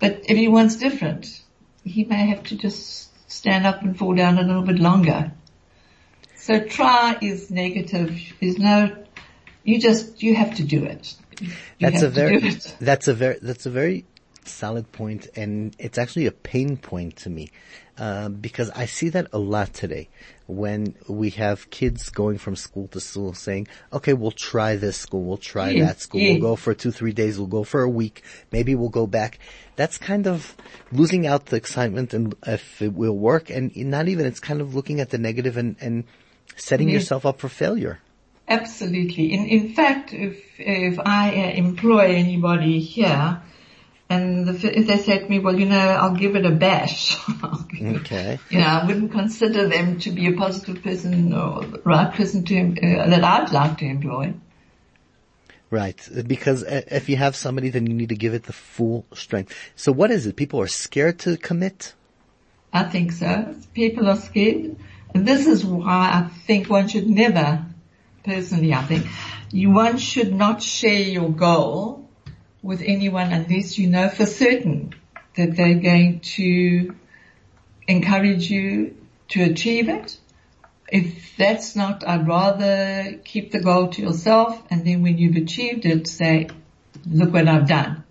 But 0.00 0.26
everyone's 0.28 0.76
different. 0.76 1.42
He 1.82 2.04
may 2.04 2.28
have 2.28 2.44
to 2.44 2.56
just 2.56 3.10
stand 3.28 3.66
up 3.66 3.82
and 3.82 3.98
fall 3.98 4.14
down 4.14 4.38
a 4.38 4.42
little 4.42 4.62
bit 4.62 4.78
longer. 4.78 5.32
So 6.36 6.60
try 6.60 7.18
is 7.20 7.50
negative. 7.50 8.16
There's 8.40 8.58
no, 8.58 8.96
you 9.64 9.80
just, 9.80 10.22
you 10.22 10.36
have 10.36 10.54
to 10.58 10.62
do 10.62 10.84
it. 10.84 11.16
You 11.40 11.50
That's 11.80 12.02
a 12.02 12.08
very, 12.08 12.38
that's 12.80 13.08
a 13.08 13.14
very, 13.14 13.38
that's 13.42 13.66
a 13.66 13.70
very 13.70 14.04
solid 14.48 14.90
point 14.92 15.28
and 15.36 15.74
it's 15.78 15.98
actually 15.98 16.26
a 16.26 16.32
pain 16.32 16.76
point 16.76 17.16
to 17.16 17.30
me. 17.30 17.50
Uh, 17.98 18.28
because 18.28 18.70
I 18.70 18.86
see 18.86 19.08
that 19.08 19.26
a 19.32 19.38
lot 19.38 19.74
today 19.74 20.08
when 20.46 20.94
we 21.08 21.30
have 21.30 21.68
kids 21.70 22.10
going 22.10 22.38
from 22.38 22.54
school 22.54 22.86
to 22.88 23.00
school 23.00 23.34
saying, 23.34 23.66
okay, 23.92 24.12
we'll 24.12 24.30
try 24.30 24.76
this 24.76 24.96
school, 24.96 25.24
we'll 25.24 25.36
try 25.36 25.70
Yes, 25.70 25.86
that 25.88 26.00
school, 26.00 26.20
yes. 26.20 26.30
we'll 26.40 26.50
go 26.50 26.56
for 26.56 26.74
two, 26.74 26.92
three 26.92 27.12
days, 27.12 27.38
we'll 27.38 27.48
go 27.48 27.64
for 27.64 27.82
a 27.82 27.88
week, 27.90 28.22
maybe 28.52 28.76
we'll 28.76 28.88
go 28.88 29.08
back. 29.08 29.40
That's 29.74 29.98
kind 29.98 30.28
of 30.28 30.56
losing 30.92 31.26
out 31.26 31.46
the 31.46 31.56
excitement 31.56 32.14
and 32.14 32.36
if 32.46 32.80
it 32.80 32.94
will 32.94 33.16
work 33.18 33.50
and 33.50 33.74
not 33.76 34.06
even, 34.06 34.26
it's 34.26 34.40
kind 34.40 34.60
of 34.60 34.76
looking 34.76 35.00
at 35.00 35.10
the 35.10 35.18
negative 35.18 35.56
and, 35.56 35.74
and 35.80 36.04
setting 36.54 36.88
Yes. 36.88 37.02
yourself 37.02 37.26
up 37.26 37.40
for 37.40 37.48
failure. 37.48 37.98
Absolutely. 38.46 39.32
In, 39.34 39.44
in 39.46 39.74
fact, 39.74 40.12
if, 40.12 40.40
if 40.58 40.98
I 41.00 41.30
uh, 41.30 41.50
employ 41.50 42.14
anybody 42.14 42.78
here 42.78 43.42
and 44.10 44.46
the, 44.46 44.78
if 44.78 44.86
they 44.86 44.96
say 44.96 45.18
to 45.18 45.28
me, 45.28 45.38
well, 45.38 45.58
you 45.58 45.66
know, 45.66 45.78
I'll 45.78 46.14
give 46.14 46.34
it 46.34 46.46
a 46.46 46.50
bash. 46.50 47.16
Okay. 47.80 48.40
you 48.50 48.58
know, 48.58 48.66
I 48.66 48.86
wouldn't 48.86 49.12
consider 49.12 49.68
them 49.68 50.00
to 50.00 50.10
be 50.10 50.26
a 50.26 50.32
positive 50.32 50.82
person 50.82 51.32
or 51.32 51.64
right 51.84 52.12
person 52.12 52.44
to, 52.44 52.60
uh, 52.60 53.08
that 53.08 53.22
I'd 53.22 53.52
like 53.52 53.78
to 53.78 53.84
employ. 53.84 54.34
Right, 55.70 56.08
because 56.26 56.64
uh, 56.64 56.82
if 56.88 57.08
you 57.08 57.16
have 57.16 57.36
somebody, 57.36 57.68
then 57.68 57.86
you 57.86 57.94
need 57.94 58.08
to 58.08 58.16
give 58.16 58.34
it 58.34 58.44
the 58.44 58.52
full 58.52 59.04
strength. 59.14 59.54
So 59.76 59.92
what 59.92 60.10
is 60.10 60.26
it? 60.26 60.34
People 60.34 60.60
are 60.60 60.66
scared 60.66 61.20
to 61.20 61.36
commit? 61.36 61.94
I 62.72 62.84
think 62.84 63.12
so. 63.12 63.54
People 63.74 64.08
are 64.08 64.16
scared. 64.16 64.76
And 65.14 65.28
this 65.28 65.46
is 65.46 65.64
why 65.64 66.10
I 66.12 66.28
think 66.46 66.68
one 66.68 66.88
should 66.88 67.08
never, 67.08 67.64
personally 68.24 68.72
I 68.72 68.82
think, 68.82 69.06
you, 69.52 69.70
one 69.70 69.98
should 69.98 70.34
not 70.34 70.62
share 70.62 71.00
your 71.00 71.30
goal 71.30 72.07
with 72.62 72.82
anyone 72.82 73.32
unless 73.32 73.78
you 73.78 73.88
know 73.88 74.08
for 74.08 74.26
certain 74.26 74.94
that 75.36 75.56
they're 75.56 75.74
going 75.74 76.20
to 76.20 76.94
encourage 77.86 78.50
you 78.50 78.96
to 79.28 79.42
achieve 79.42 79.88
it. 79.88 80.18
If 80.90 81.36
that's 81.36 81.76
not, 81.76 82.06
I'd 82.06 82.26
rather 82.26 83.18
keep 83.24 83.52
the 83.52 83.60
goal 83.60 83.88
to 83.88 84.02
yourself 84.02 84.60
and 84.70 84.86
then 84.86 85.02
when 85.02 85.18
you've 85.18 85.36
achieved 85.36 85.84
it, 85.84 86.08
say, 86.08 86.48
look 87.06 87.32
what 87.32 87.46
I've 87.46 87.68
done. 87.68 88.04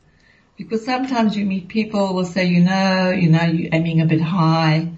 Because 0.58 0.86
sometimes 0.86 1.36
you 1.36 1.46
meet 1.46 1.68
people 1.68 2.14
will 2.14 2.26
say, 2.26 2.46
you 2.46 2.62
know, 2.62 3.12
you 3.12 3.30
know, 3.30 3.44
you're 3.44 3.70
aiming 3.74 4.02
a 4.02 4.06
bit 4.06 4.22
high. 4.22 4.92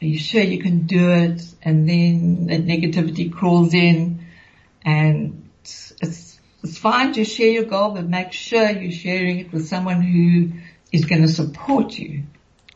Are 0.00 0.04
you 0.04 0.18
sure 0.18 0.42
you 0.42 0.60
can 0.60 0.86
do 0.86 1.10
it? 1.10 1.42
And 1.62 1.88
then 1.88 2.46
the 2.46 2.58
negativity 2.58 3.32
crawls 3.32 3.72
in 3.74 4.26
and 4.84 5.48
it's, 6.00 6.31
it's 6.62 6.78
fine 6.78 7.12
to 7.14 7.24
share 7.24 7.50
your 7.50 7.64
goal, 7.64 7.90
but 7.90 8.08
make 8.08 8.32
sure 8.32 8.70
you're 8.70 8.92
sharing 8.92 9.38
it 9.38 9.52
with 9.52 9.66
someone 9.66 10.00
who 10.00 10.52
is 10.92 11.04
going 11.04 11.22
to 11.22 11.28
support 11.28 11.98
you. 11.98 12.24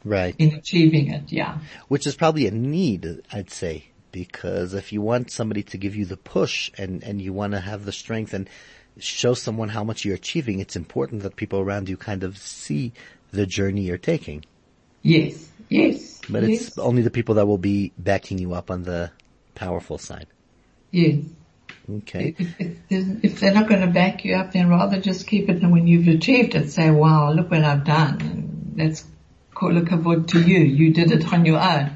Right. 0.04 0.36
in 0.38 0.54
achieving 0.54 1.10
it. 1.10 1.32
Yeah. 1.32 1.58
Which 1.88 2.06
is 2.06 2.14
probably 2.14 2.46
a 2.46 2.52
need, 2.52 3.22
I'd 3.32 3.50
say, 3.50 3.86
because 4.12 4.72
if 4.72 4.92
you 4.92 5.02
want 5.02 5.32
somebody 5.32 5.64
to 5.64 5.78
give 5.78 5.96
you 5.96 6.04
the 6.04 6.16
push 6.16 6.70
and, 6.78 7.02
and 7.02 7.20
you 7.20 7.32
want 7.32 7.54
to 7.54 7.60
have 7.60 7.84
the 7.84 7.90
strength 7.90 8.32
and 8.32 8.48
show 8.98 9.34
someone 9.34 9.68
how 9.68 9.82
much 9.82 10.04
you're 10.04 10.14
achieving, 10.14 10.60
it's 10.60 10.76
important 10.76 11.24
that 11.24 11.34
people 11.34 11.58
around 11.58 11.88
you 11.88 11.96
kind 11.96 12.22
of 12.22 12.38
see 12.38 12.92
the 13.32 13.46
journey 13.46 13.82
you're 13.82 13.98
taking. 13.98 14.44
Yes. 15.02 15.48
Yes. 15.68 16.20
But 16.28 16.44
yes. 16.44 16.68
it's 16.68 16.78
only 16.78 17.02
the 17.02 17.10
people 17.10 17.34
that 17.36 17.46
will 17.46 17.58
be 17.58 17.92
backing 17.98 18.38
you 18.38 18.54
up 18.54 18.70
on 18.70 18.84
the 18.84 19.10
powerful 19.56 19.98
side. 19.98 20.28
yes. 20.92 21.16
Okay. 21.88 22.34
If, 22.38 22.58
if, 22.58 23.24
if 23.24 23.40
they're 23.40 23.54
not 23.54 23.68
going 23.68 23.82
to 23.82 23.86
back 23.86 24.24
you 24.24 24.34
up, 24.34 24.52
then 24.52 24.68
rather 24.68 25.00
just 25.00 25.26
keep 25.26 25.48
it 25.48 25.62
and 25.62 25.70
when 25.70 25.86
you've 25.86 26.08
achieved 26.08 26.54
it, 26.54 26.70
say, 26.70 26.90
wow, 26.90 27.32
look 27.32 27.50
what 27.50 27.62
I've 27.62 27.84
done. 27.84 28.20
And 28.20 28.72
that's 28.76 29.04
kol 29.54 29.70
hakavod 29.70 30.26
to 30.28 30.40
you. 30.40 30.58
You 30.58 30.92
did 30.92 31.12
it 31.12 31.32
on 31.32 31.44
your 31.44 31.60
own. 31.60 31.92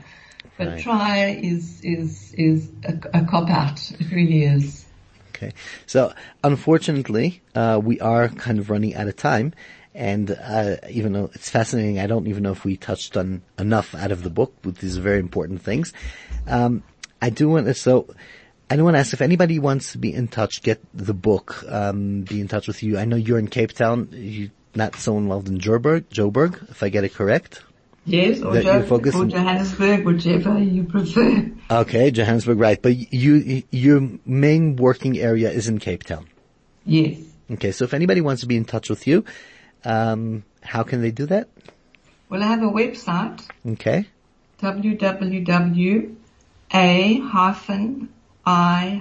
But 0.56 0.68
Right. 0.68 0.82
try 0.82 1.38
is, 1.42 1.80
is, 1.82 2.32
is 2.34 2.70
a, 2.84 3.20
a 3.20 3.24
cop 3.24 3.50
out. 3.50 3.90
It 3.98 4.12
really 4.12 4.44
is. 4.44 4.84
Okay. 5.30 5.52
So 5.86 6.12
unfortunately, 6.44 7.42
uh, 7.54 7.80
we 7.82 7.98
are 8.00 8.28
kind 8.28 8.58
of 8.58 8.70
running 8.70 8.94
out 8.94 9.08
of 9.08 9.16
time. 9.16 9.54
And, 9.92 10.30
uh, 10.30 10.76
even 10.88 11.14
though 11.14 11.30
it's 11.34 11.50
fascinating, 11.50 11.98
I 11.98 12.06
don't 12.06 12.28
even 12.28 12.44
know 12.44 12.52
if 12.52 12.64
we 12.64 12.76
touched 12.76 13.16
on 13.16 13.42
enough 13.58 13.92
out 13.94 14.12
of 14.12 14.22
the 14.22 14.30
book 14.30 14.54
with 14.64 14.78
these 14.78 14.98
very 14.98 15.18
important 15.18 15.62
things. 15.62 15.92
Um, 16.46 16.84
I 17.20 17.30
do 17.30 17.48
want 17.48 17.66
to, 17.66 17.74
so 17.74 18.14
I 18.70 18.76
do 18.76 18.84
want 18.84 18.94
to 18.94 19.00
ask 19.00 19.12
if 19.12 19.20
anybody 19.20 19.58
wants 19.58 19.92
to 19.92 19.98
be 19.98 20.14
in 20.14 20.28
touch, 20.28 20.62
get 20.62 20.80
the 20.94 21.12
book, 21.12 21.64
um, 21.68 22.20
be 22.22 22.40
in 22.40 22.46
touch 22.46 22.68
with 22.68 22.84
you. 22.84 22.98
I 22.98 23.04
know 23.04 23.16
you're 23.16 23.40
in 23.40 23.48
Cape 23.48 23.72
Town. 23.72 24.08
You're 24.12 24.50
not 24.76 24.94
so 24.94 25.18
involved 25.18 25.48
in 25.48 25.58
Joburg, 25.58 26.04
Joburg, 26.04 26.70
if 26.70 26.80
I 26.84 26.88
get 26.88 27.02
it 27.02 27.12
correct. 27.12 27.64
Yes, 28.06 28.40
or, 28.42 28.60
Jo- 28.62 28.82
or 29.14 29.26
Johannesburg, 29.26 30.04
whichever 30.04 30.58
you 30.62 30.84
prefer. 30.84 31.50
Okay, 31.68 32.12
Johannesburg, 32.12 32.58
right. 32.60 32.80
But 32.80 33.12
you, 33.12 33.64
your 33.70 34.08
main 34.24 34.76
working 34.76 35.18
area 35.18 35.50
is 35.50 35.66
in 35.66 35.78
Cape 35.78 36.04
Town. 36.04 36.26
Yes. 36.86 37.18
Okay, 37.50 37.72
so 37.72 37.84
if 37.84 37.92
anybody 37.92 38.20
wants 38.20 38.42
to 38.42 38.46
be 38.46 38.56
in 38.56 38.64
touch 38.64 38.88
with 38.88 39.06
you, 39.08 39.24
um, 39.84 40.44
how 40.62 40.84
can 40.84 41.02
they 41.02 41.10
do 41.10 41.26
that? 41.26 41.48
Well, 42.28 42.42
I 42.42 42.46
have 42.46 42.62
a 42.62 42.66
website, 42.70 43.46
Okay. 43.66 44.06
www.a-i-m.co.za. 48.46 49.00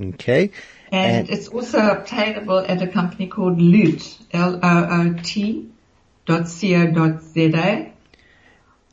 Okay. 0.00 0.50
And, 0.90 1.16
And- 1.16 1.30
it's 1.30 1.48
also 1.48 1.78
obtainable 1.78 2.58
at 2.58 2.82
a 2.82 2.86
company 2.86 3.26
called 3.28 3.60
Loot, 3.60 4.18
L-O-O-T 4.32 5.68
dot 6.26 6.46
co 6.60 6.86
dot 6.90 7.22
Z-A. 7.22 7.92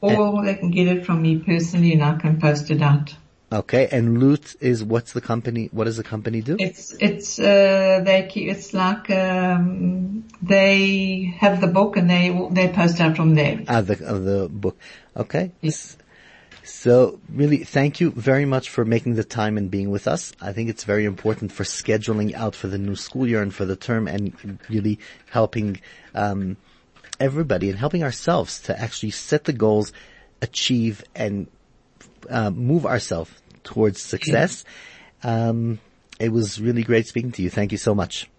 Or 0.01 0.45
they 0.45 0.55
can 0.55 0.71
get 0.71 0.87
it 0.87 1.05
from 1.05 1.21
me 1.21 1.39
personally 1.39 1.91
and 1.91 2.01
I 2.03 2.17
can 2.17 2.39
post 2.39 2.71
it 2.71 2.81
out. 2.81 3.13
Okay. 3.51 3.87
And 3.91 4.19
Loot 4.19 4.55
is 4.61 4.81
what's 4.83 5.11
the 5.11 5.19
company? 5.21 5.69
What 5.73 5.85
does 5.85 5.97
the 5.97 6.03
company 6.03 6.41
do? 6.41 6.55
It's, 6.57 6.95
it's, 6.99 7.37
uh, 7.39 8.01
they 8.05 8.27
keep, 8.29 8.47
it's 8.49 8.73
like, 8.73 9.09
um, 9.09 10.23
they 10.41 11.33
have 11.39 11.59
the 11.59 11.67
book 11.67 11.97
and 11.97 12.09
they, 12.09 12.29
they 12.51 12.69
post 12.69 13.01
out 13.01 13.17
from 13.17 13.35
there. 13.35 13.63
Ah, 13.67 13.81
the 13.81 13.93
uh, 14.07 14.19
the 14.19 14.47
book. 14.49 14.77
Okay. 15.17 15.51
Yes. 15.61 15.97
So 16.69 17.19
really, 17.33 17.63
thank 17.63 17.99
you 17.99 18.11
very 18.11 18.45
much 18.45 18.69
for 18.69 18.85
making 18.85 19.15
the 19.15 19.23
time 19.23 19.57
and 19.57 19.69
being 19.71 19.89
with 19.89 20.07
us. 20.07 20.31
I 20.39 20.53
think 20.53 20.69
it's 20.69 20.83
very 20.83 21.05
important 21.05 21.51
for 21.51 21.63
scheduling 21.63 22.33
out 22.35 22.55
for 22.55 22.67
the 22.67 22.77
new 22.77 22.95
school 22.95 23.27
year 23.27 23.41
and 23.41 23.53
for 23.53 23.65
the 23.65 23.75
term, 23.75 24.07
and 24.07 24.59
really 24.69 24.99
helping 25.29 25.81
um, 26.13 26.57
everybody 27.19 27.69
and 27.69 27.77
helping 27.77 28.03
ourselves 28.03 28.61
to 28.61 28.79
actually 28.79 29.09
set 29.11 29.45
the 29.45 29.53
goals, 29.53 29.91
achieve, 30.41 31.03
and 31.15 31.47
uh, 32.29 32.49
move 32.51 32.85
ourselves 32.85 33.31
towards 33.63 34.01
success. 34.01 34.63
Um, 35.23 35.79
it 36.19 36.29
was 36.29 36.61
really 36.61 36.83
great 36.83 37.07
speaking 37.07 37.31
to 37.33 37.41
you. 37.41 37.49
Thank 37.49 37.71
you 37.71 37.77
so 37.77 37.95
much. 37.95 38.29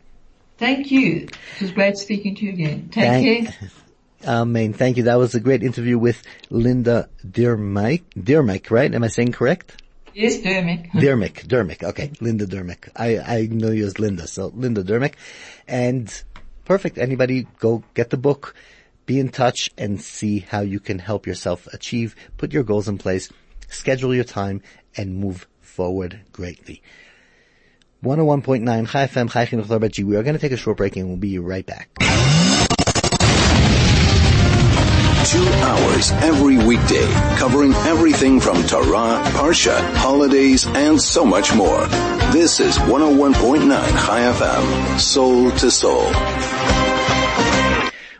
Thank 0.56 0.90
you. 0.90 1.26
It 1.56 1.62
was 1.62 1.72
great 1.72 1.96
speaking 1.98 2.36
to 2.36 2.46
you 2.46 2.52
again. 2.52 2.88
Take 2.92 3.04
Thank- 3.04 3.48
care. 3.48 3.70
Amen. 4.26 4.72
Thank 4.74 4.96
you. 4.96 5.04
That 5.04 5.16
was 5.16 5.34
a 5.34 5.40
great 5.40 5.62
interview 5.62 5.98
with 5.98 6.22
Linda 6.50 7.08
Dearmike. 7.26 8.04
Dearmike, 8.18 8.70
right? 8.70 8.94
Am 8.94 9.02
I 9.02 9.08
saying 9.08 9.32
correct? 9.32 9.82
Yes, 10.14 10.38
Dirmeik. 10.38 10.90
Dirmeik, 10.90 11.46
Dirmeik. 11.46 11.82
Okay, 11.84 12.10
Linda 12.20 12.46
Dirmeik. 12.46 12.88
I, 12.96 13.18
I 13.18 13.48
know 13.50 13.70
you 13.70 13.86
as 13.86 13.98
Linda, 13.98 14.26
so 14.26 14.48
Linda 14.48 14.82
Dirmeik. 14.82 15.14
And 15.68 16.12
perfect. 16.64 16.98
Anybody 16.98 17.46
go 17.58 17.84
get 17.94 18.10
the 18.10 18.16
book, 18.16 18.54
be 19.06 19.20
in 19.20 19.28
touch 19.28 19.70
and 19.78 20.00
see 20.00 20.40
how 20.40 20.60
you 20.60 20.80
can 20.80 20.98
help 20.98 21.26
yourself 21.26 21.66
achieve, 21.68 22.16
put 22.36 22.52
your 22.52 22.64
goals 22.64 22.88
in 22.88 22.98
place, 22.98 23.30
schedule 23.68 24.14
your 24.14 24.24
time 24.24 24.62
and 24.96 25.16
move 25.16 25.46
forward 25.60 26.20
greatly. 26.32 26.82
101.9 28.02 28.88
Chai 28.88 29.06
FM, 29.06 29.30
Chai 29.30 29.46
Chinuch 29.46 29.66
Larbet 29.66 29.92
G. 29.92 30.04
We 30.04 30.16
are 30.16 30.22
going 30.22 30.34
to 30.34 30.40
take 30.40 30.52
a 30.52 30.56
short 30.56 30.78
break 30.78 30.96
and 30.96 31.08
we'll 31.08 31.16
be 31.16 31.38
right 31.38 31.66
back. 31.66 31.88
Two 35.26 35.46
hours 35.46 36.10
every 36.12 36.56
weekday, 36.56 37.06
covering 37.36 37.74
everything 37.74 38.40
from 38.40 38.62
Torah, 38.66 39.22
Parsha, 39.26 39.78
holidays, 39.96 40.66
and 40.66 41.00
so 41.00 41.26
much 41.26 41.54
more. 41.54 41.86
This 42.32 42.58
is 42.58 42.78
101.9 42.78 43.68
Chai 43.68 44.20
FM, 44.20 44.98
soul 44.98 45.50
to 45.50 45.70
soul. 45.70 46.06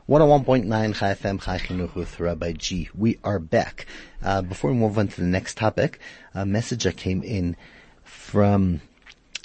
101.9 0.08 0.94
Chai 0.94 1.14
FM, 1.14 1.40
Chai 1.42 1.58
Chinuch 1.58 1.94
with 1.94 2.20
Rabbi 2.20 2.52
G. 2.52 2.90
We 2.94 3.18
are 3.24 3.38
back. 3.38 3.86
Uh, 4.22 4.42
before 4.42 4.70
we 4.70 4.76
move 4.76 4.98
on 4.98 5.08
to 5.08 5.20
the 5.22 5.26
next 5.26 5.56
topic, 5.56 6.00
a 6.34 6.44
message 6.44 6.84
that 6.84 6.98
came 6.98 7.22
in 7.22 7.56
from 8.04 8.82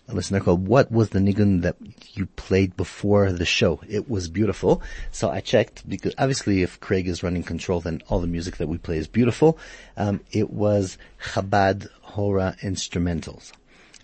a 0.08 0.14
listener 0.14 0.40
called, 0.40 0.68
what 0.68 0.92
was 0.92 1.10
the 1.10 1.20
nigun 1.20 1.62
that 1.64 1.76
you 2.14 2.28
played 2.28 2.78
before 2.78 3.32
the 3.32 3.46
show? 3.46 3.80
It 3.88 4.10
was 4.10 4.30
beautiful. 4.30 4.82
So 5.12 5.30
I 5.30 5.40
checked 5.40 5.88
because 5.90 6.14
obviously 6.18 6.62
if 6.62 6.80
Craig 6.80 7.08
is 7.08 7.24
running 7.24 7.44
control, 7.44 7.82
then 7.82 8.04
all 8.08 8.20
the 8.20 8.28
music 8.28 8.58
that 8.58 8.68
we 8.68 8.78
play 8.78 8.98
is 8.98 9.08
beautiful. 9.08 9.58
Um, 9.98 10.22
it 10.32 10.52
was 10.52 10.98
Chabad 11.22 11.88
Hora 12.02 12.56
instrumentals. 12.62 13.52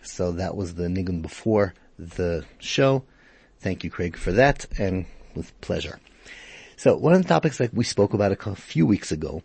So 0.01 0.31
that 0.31 0.55
was 0.55 0.73
the 0.75 0.87
nigun 0.87 1.21
before 1.21 1.75
the 1.99 2.45
show. 2.57 3.03
Thank 3.59 3.83
you, 3.83 3.91
Craig, 3.91 4.17
for 4.17 4.31
that 4.31 4.65
and 4.79 5.05
with 5.35 5.59
pleasure. 5.61 5.99
So 6.77 6.97
one 6.97 7.13
of 7.13 7.21
the 7.21 7.27
topics 7.27 7.59
that 7.59 7.75
we 7.75 7.83
spoke 7.83 8.15
about 8.15 8.31
a 8.31 8.55
few 8.55 8.87
weeks 8.87 9.11
ago 9.11 9.43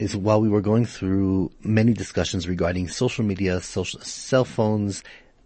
is 0.00 0.16
while 0.16 0.40
we 0.40 0.48
were 0.48 0.60
going 0.60 0.84
through 0.84 1.52
many 1.62 1.92
discussions 1.92 2.48
regarding 2.48 2.88
social 2.88 3.24
media, 3.24 3.60
social 3.60 4.00
cell 4.00 4.44
phones, 4.44 5.04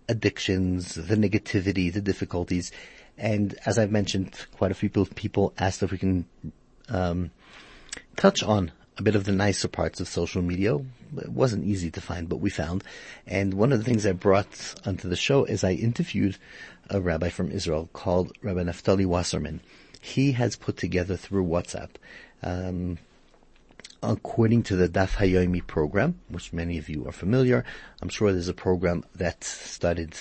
addictions, 0.08 0.94
the 0.94 1.16
negativity, 1.16 1.92
the 1.92 2.00
difficulties, 2.00 2.72
and 3.18 3.54
as 3.64 3.78
I've 3.78 3.90
mentioned, 3.90 4.34
quite 4.56 4.70
a 4.70 4.74
few 4.74 4.90
people, 4.90 5.54
asked 5.58 5.82
if 5.82 5.90
we 5.90 5.98
can 5.98 6.26
um, 6.88 7.30
touch 8.16 8.42
on 8.42 8.72
a 8.98 9.02
bit 9.02 9.14
of 9.14 9.24
the 9.24 9.32
nicer 9.32 9.68
parts 9.68 10.00
of 10.00 10.08
social 10.08 10.42
media. 10.42 10.76
It 10.76 11.28
wasn't 11.28 11.64
easy 11.64 11.90
to 11.92 12.00
find, 12.00 12.28
but 12.28 12.40
we 12.40 12.50
found. 12.50 12.82
And 13.26 13.54
one 13.54 13.72
of 13.72 13.78
the 13.78 13.84
things 13.84 14.06
I 14.06 14.12
brought 14.12 14.74
onto 14.84 15.08
the 15.08 15.16
show 15.16 15.44
is 15.44 15.64
I 15.64 15.72
interviewed 15.72 16.38
a 16.88 17.00
rabbi 17.00 17.28
from 17.28 17.50
Israel 17.50 17.88
called 17.92 18.32
Rabbi 18.42 18.62
Naftali 18.62 19.06
Wasserman. 19.06 19.60
He 20.00 20.32
has 20.32 20.56
put 20.56 20.76
together 20.76 21.16
through 21.16 21.46
WhatsApp, 21.46 21.90
um, 22.42 22.98
according 24.02 24.62
to 24.64 24.76
the 24.76 24.88
Daf 24.88 25.16
Hayomi 25.16 25.66
program, 25.66 26.20
which 26.28 26.52
many 26.52 26.78
of 26.78 26.88
you 26.88 27.06
are 27.06 27.12
familiar. 27.12 27.64
I'm 28.02 28.08
sure 28.08 28.32
there's 28.32 28.48
a 28.48 28.54
program 28.54 29.04
that 29.14 29.44
started 29.44 30.14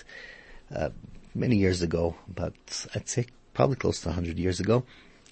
uh, 0.73 0.89
many 1.33 1.57
years 1.57 1.81
ago, 1.81 2.15
but 2.27 2.53
I'd 2.95 3.09
say 3.09 3.27
probably 3.53 3.75
close 3.75 4.01
to 4.01 4.09
100 4.09 4.37
years 4.37 4.59
ago, 4.59 4.83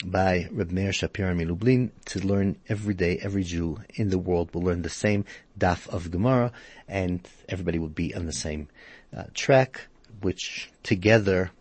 by 0.05 0.47
Reb 0.51 0.71
Meir 0.71 0.91
Shapira 0.91 1.35
Milublin 1.35 1.91
to 2.05 2.19
learn 2.19 2.57
every 2.67 2.93
day, 2.93 3.19
every 3.21 3.43
Jew 3.43 3.79
in 3.93 4.09
the 4.09 4.17
world 4.17 4.53
will 4.53 4.63
learn 4.63 4.81
the 4.81 4.89
same 4.89 5.25
Daf 5.57 5.87
of 5.87 6.11
Gemara, 6.11 6.51
and 6.87 7.27
everybody 7.47 7.79
will 7.79 7.89
be 7.89 8.13
on 8.13 8.25
the 8.25 8.33
same 8.33 8.67
uh, 9.15 9.23
track, 9.33 9.87
which 10.21 10.71
together 10.83 11.51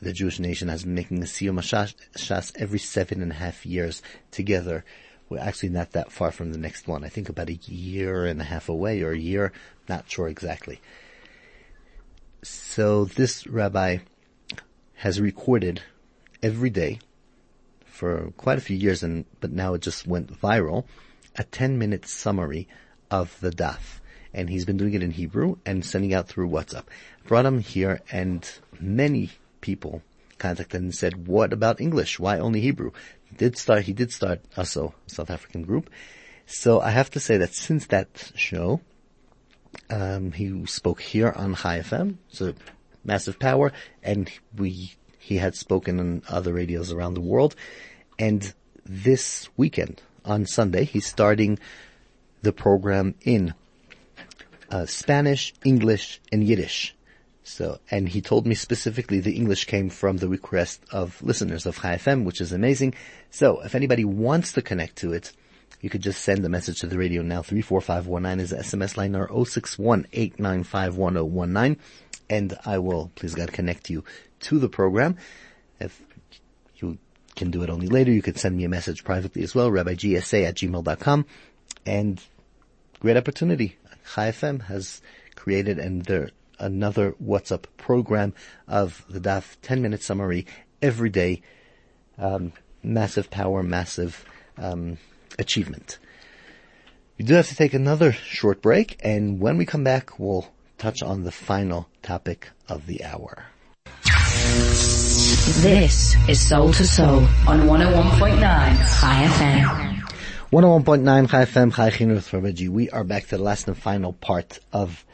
the 0.00 0.12
Jewish 0.12 0.38
nation 0.38 0.68
has 0.68 0.84
been 0.84 0.94
making 0.94 1.18
a 1.18 1.26
Siyum 1.26 1.58
Shas 1.58 2.52
every 2.56 2.78
seven 2.78 3.22
and 3.22 3.32
a 3.32 3.36
half 3.36 3.66
years 3.66 4.02
together. 4.30 4.84
We're 5.30 5.38
actually 5.38 5.68
not 5.68 5.92
that 5.92 6.10
far 6.10 6.32
from 6.32 6.52
the 6.52 6.58
next 6.58 6.88
one. 6.88 7.04
I 7.04 7.08
think 7.08 7.28
about 7.28 7.48
a 7.48 7.54
year 7.54 8.26
and 8.26 8.40
a 8.40 8.44
half 8.44 8.68
away 8.68 9.02
or 9.02 9.12
a 9.12 9.18
year, 9.18 9.52
not 9.88 10.10
sure 10.10 10.26
exactly. 10.26 10.80
So 12.42 13.04
this 13.04 13.46
rabbi 13.46 13.98
has 14.94 15.20
recorded 15.20 15.82
every 16.42 16.68
day 16.68 16.98
for 17.84 18.32
quite 18.36 18.58
a 18.58 18.60
few 18.60 18.76
years 18.76 19.04
and, 19.04 19.24
but 19.40 19.52
now 19.52 19.74
it 19.74 19.82
just 19.82 20.04
went 20.04 20.40
viral, 20.40 20.84
a 21.36 21.44
10 21.44 21.78
minute 21.78 22.08
summary 22.08 22.66
of 23.08 23.38
the 23.40 23.50
daf. 23.50 24.00
And 24.34 24.50
he's 24.50 24.64
been 24.64 24.78
doing 24.78 24.94
it 24.94 25.02
in 25.02 25.12
Hebrew 25.12 25.58
and 25.64 25.84
sending 25.84 26.12
out 26.12 26.26
through 26.26 26.48
WhatsApp. 26.48 26.86
Brought 27.24 27.46
him 27.46 27.60
here 27.60 28.00
and 28.10 28.50
many 28.80 29.30
people 29.60 30.02
contacted 30.38 30.80
and 30.80 30.94
said, 30.94 31.28
what 31.28 31.52
about 31.52 31.80
English? 31.80 32.18
Why 32.18 32.38
only 32.38 32.60
Hebrew? 32.60 32.90
Did 33.36 33.56
start, 33.56 33.84
he 33.84 33.92
did 33.92 34.12
start 34.12 34.40
also 34.56 34.94
South 35.06 35.30
African 35.30 35.62
group. 35.62 35.90
So 36.46 36.80
I 36.80 36.90
have 36.90 37.10
to 37.10 37.20
say 37.20 37.36
that 37.38 37.54
since 37.54 37.86
that 37.86 38.32
show, 38.34 38.80
um, 39.88 40.32
he 40.32 40.66
spoke 40.66 41.00
here 41.00 41.32
on 41.34 41.54
Chai 41.54 41.80
FM, 41.80 42.16
so 42.28 42.54
massive 43.04 43.38
power, 43.38 43.72
and 44.02 44.30
we 44.56 44.94
he 45.18 45.36
had 45.36 45.54
spoken 45.54 46.00
on 46.00 46.22
other 46.28 46.52
radios 46.52 46.90
around 46.92 47.14
the 47.14 47.20
world. 47.20 47.54
And 48.18 48.52
this 48.84 49.48
weekend, 49.56 50.02
on 50.24 50.46
Sunday, 50.46 50.84
he's 50.84 51.06
starting 51.06 51.58
the 52.42 52.52
program 52.52 53.14
in 53.22 53.54
uh, 54.70 54.86
Spanish, 54.86 55.54
English, 55.64 56.20
and 56.32 56.42
Yiddish. 56.42 56.96
So, 57.50 57.80
and 57.90 58.08
he 58.08 58.20
told 58.20 58.46
me 58.46 58.54
specifically 58.54 59.18
the 59.18 59.34
English 59.34 59.64
came 59.64 59.90
from 59.90 60.18
the 60.18 60.28
request 60.28 60.82
of 60.92 61.20
listeners 61.20 61.66
of 61.66 61.80
Chai 61.80 61.96
FM, 61.96 62.24
which 62.24 62.40
is 62.40 62.52
amazing. 62.52 62.94
So, 63.30 63.60
if 63.62 63.74
anybody 63.74 64.04
wants 64.04 64.52
to 64.52 64.62
connect 64.62 64.96
to 64.98 65.12
it, 65.12 65.32
you 65.80 65.90
could 65.90 66.00
just 66.00 66.22
send 66.22 66.44
a 66.44 66.48
message 66.48 66.80
to 66.80 66.86
the 66.86 66.96
radio 66.96 67.22
now. 67.22 67.42
34519 67.42 68.40
is 68.40 68.50
the 68.50 68.58
SMS 68.58 68.96
line 68.96 69.16
or 69.16 69.44
061 69.44 70.06
and 72.30 72.56
I 72.64 72.78
will, 72.78 73.10
please 73.16 73.34
God, 73.34 73.52
connect 73.52 73.90
you 73.90 74.04
to 74.40 74.58
the 74.60 74.68
program. 74.68 75.16
If 75.80 76.00
you 76.76 76.98
can 77.34 77.50
do 77.50 77.64
it 77.64 77.70
only 77.70 77.88
later, 77.88 78.12
you 78.12 78.22
could 78.22 78.38
send 78.38 78.56
me 78.56 78.64
a 78.64 78.68
message 78.68 79.02
privately 79.02 79.42
as 79.42 79.54
well, 79.54 79.70
rabbigsa 79.70 80.46
at 80.46 80.54
gmail.com. 80.54 81.26
And 81.84 82.22
great 83.00 83.16
opportunity. 83.16 83.76
Chai 84.14 84.30
FM 84.30 84.62
has 84.66 85.02
created 85.34 85.78
and 85.80 86.04
there 86.04 86.30
another 86.60 87.12
WhatsApp 87.12 87.64
program 87.76 88.34
of 88.68 89.04
the 89.08 89.20
DAF 89.20 89.56
10 89.62 89.82
minute 89.82 90.02
summary 90.02 90.46
every 90.80 91.10
day. 91.10 91.42
Um, 92.18 92.52
massive 92.82 93.30
power, 93.30 93.62
massive 93.62 94.24
um, 94.56 94.98
achievement. 95.38 95.98
We 97.18 97.24
do 97.24 97.34
have 97.34 97.48
to 97.48 97.56
take 97.56 97.74
another 97.74 98.12
short 98.12 98.62
break, 98.62 98.98
and 99.00 99.40
when 99.40 99.58
we 99.58 99.66
come 99.66 99.84
back, 99.84 100.18
we'll 100.18 100.48
touch 100.78 101.02
on 101.02 101.24
the 101.24 101.32
final 101.32 101.88
topic 102.02 102.48
of 102.68 102.86
the 102.86 103.04
hour. 103.04 103.44
This 105.60 106.16
is 106.28 106.40
Soul 106.40 106.72
to 106.72 106.86
Soul 106.86 107.20
on 107.46 107.60
101.9 107.60 108.40
Chai 108.40 109.26
FM. 109.26 110.00
101.9 110.50 111.30
Chai 111.30 111.44
FM, 111.44 111.74
Chai 111.74 111.90
Chinuch 111.90 112.32
Rabbi 112.32 112.68
We 112.68 112.88
are 112.90 113.04
back 113.04 113.24
to 113.24 113.36
the 113.36 113.42
last 113.42 113.68
and 113.68 113.76
final 113.76 114.14
part 114.14 114.58
of 114.72 115.04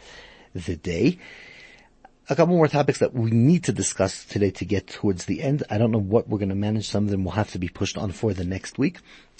the 0.59 0.77
day. 0.77 1.19
A 2.29 2.35
couple 2.35 2.57
more 2.57 2.67
topics 2.67 2.99
that 2.99 3.15
we 3.15 3.31
need 3.31 3.65
to 3.65 3.73
discuss 3.73 4.25
today 4.25 4.51
to 4.51 4.65
get 4.65 4.89
towards 4.89 5.27
the 5.27 5.43
end. 5.43 5.63
I 5.71 5.79
don't 5.79 5.93
know 5.93 6.01
what 6.01 6.29
we're 6.29 6.39
going 6.39 6.49
to 6.49 6.57
manage. 6.57 6.89
Some 6.89 7.05
of 7.05 7.11
them 7.11 7.25
will 7.25 7.33
have 7.33 7.53
to 7.53 7.59
be 7.61 7.69
pushed 7.69 7.97
on 7.97 8.11
for 8.11 8.35
the 8.35 8.45
next 8.45 8.79
week. 8.79 8.99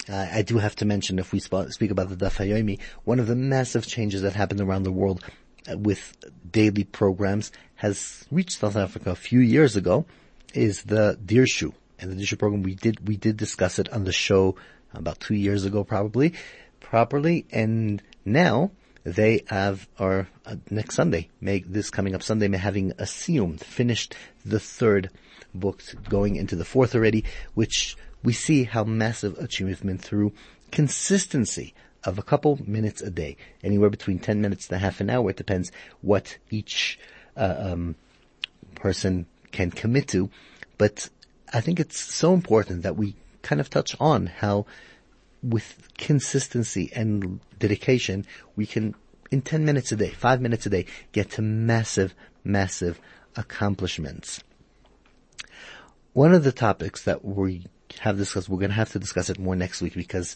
Uh, 0.09 0.25
I 0.31 0.41
do 0.41 0.57
have 0.57 0.75
to 0.77 0.85
mention, 0.85 1.19
if 1.19 1.33
we 1.33 1.39
sp- 1.43 1.67
speak 1.69 1.91
about 1.91 2.07
the 2.07 2.15
Daf 2.15 2.37
Yomi, 2.37 2.79
one 3.03 3.19
of 3.19 3.27
the 3.27 3.35
massive 3.35 3.85
changes 3.85 4.21
that 4.21 4.33
happened 4.33 4.61
around 4.61 4.83
the 4.83 4.91
world 4.93 5.21
uh, 5.69 5.77
with 5.77 6.15
daily 6.49 6.85
programs 6.85 7.51
has 7.75 8.25
reached 8.31 8.59
South 8.59 8.77
Africa 8.77 9.11
a 9.11 9.15
few 9.15 9.41
years 9.41 9.75
ago 9.75 10.05
is 10.53 10.83
the 10.83 11.19
Dirshu. 11.25 11.73
And 11.99 12.11
the 12.11 12.15
Dirshu 12.23 12.39
program, 12.39 12.63
we 12.63 12.75
did, 12.75 13.05
we 13.05 13.17
did 13.17 13.35
discuss 13.35 13.79
it 13.79 13.91
on 13.91 14.05
the 14.05 14.13
show 14.13 14.55
about 14.93 15.19
two 15.19 15.35
years 15.35 15.65
ago 15.65 15.83
probably, 15.83 16.35
properly. 16.79 17.45
And 17.51 18.01
now 18.23 18.71
they 19.07 19.41
have, 19.47 19.87
or 19.97 20.27
uh, 20.45 20.57
next 20.69 20.95
Sunday, 20.95 21.29
make 21.39 21.65
this 21.65 21.89
coming 21.89 22.13
up 22.13 22.21
Sunday, 22.21 22.49
may 22.49 22.57
having 22.57 22.91
assumed, 22.97 23.61
finished 23.61 24.13
the 24.43 24.59
third 24.59 25.09
book, 25.55 25.81
going 26.09 26.35
into 26.35 26.57
the 26.57 26.65
fourth 26.65 26.93
already, 26.93 27.23
which 27.53 27.95
we 28.21 28.33
see 28.33 28.65
how 28.65 28.83
massive 28.83 29.37
achievement 29.37 30.01
through 30.01 30.33
consistency 30.71 31.73
of 32.03 32.19
a 32.19 32.21
couple 32.21 32.59
minutes 32.65 33.01
a 33.01 33.09
day, 33.09 33.37
anywhere 33.63 33.89
between 33.89 34.19
10 34.19 34.41
minutes 34.41 34.67
to 34.67 34.77
half 34.77 34.99
an 34.99 35.09
hour. 35.09 35.29
It 35.29 35.37
depends 35.37 35.71
what 36.01 36.37
each 36.49 36.99
uh, 37.37 37.55
um, 37.57 37.95
person 38.75 39.25
can 39.53 39.71
commit 39.71 40.09
to. 40.09 40.29
But 40.77 41.09
I 41.53 41.61
think 41.61 41.79
it's 41.79 41.97
so 41.97 42.33
important 42.33 42.83
that 42.83 42.97
we 42.97 43.15
kind 43.41 43.61
of 43.61 43.69
touch 43.69 43.95
on 44.01 44.25
how 44.25 44.65
with 45.43 45.89
consistency 45.97 46.91
and 46.93 47.39
dedication, 47.59 48.25
we 48.55 48.65
can, 48.65 48.95
in 49.31 49.41
10 49.41 49.65
minutes 49.65 49.91
a 49.91 49.95
day, 49.95 50.09
5 50.09 50.41
minutes 50.41 50.65
a 50.65 50.69
day, 50.69 50.85
get 51.11 51.31
to 51.31 51.41
massive, 51.41 52.13
massive 52.43 52.99
accomplishments. 53.35 54.43
One 56.13 56.33
of 56.33 56.43
the 56.43 56.51
topics 56.51 57.03
that 57.03 57.23
we 57.23 57.67
have 57.99 58.17
discussed, 58.17 58.49
we're 58.49 58.59
going 58.59 58.71
to 58.71 58.75
have 58.75 58.91
to 58.91 58.99
discuss 58.99 59.29
it 59.29 59.39
more 59.39 59.55
next 59.55 59.81
week 59.81 59.93
because 59.93 60.35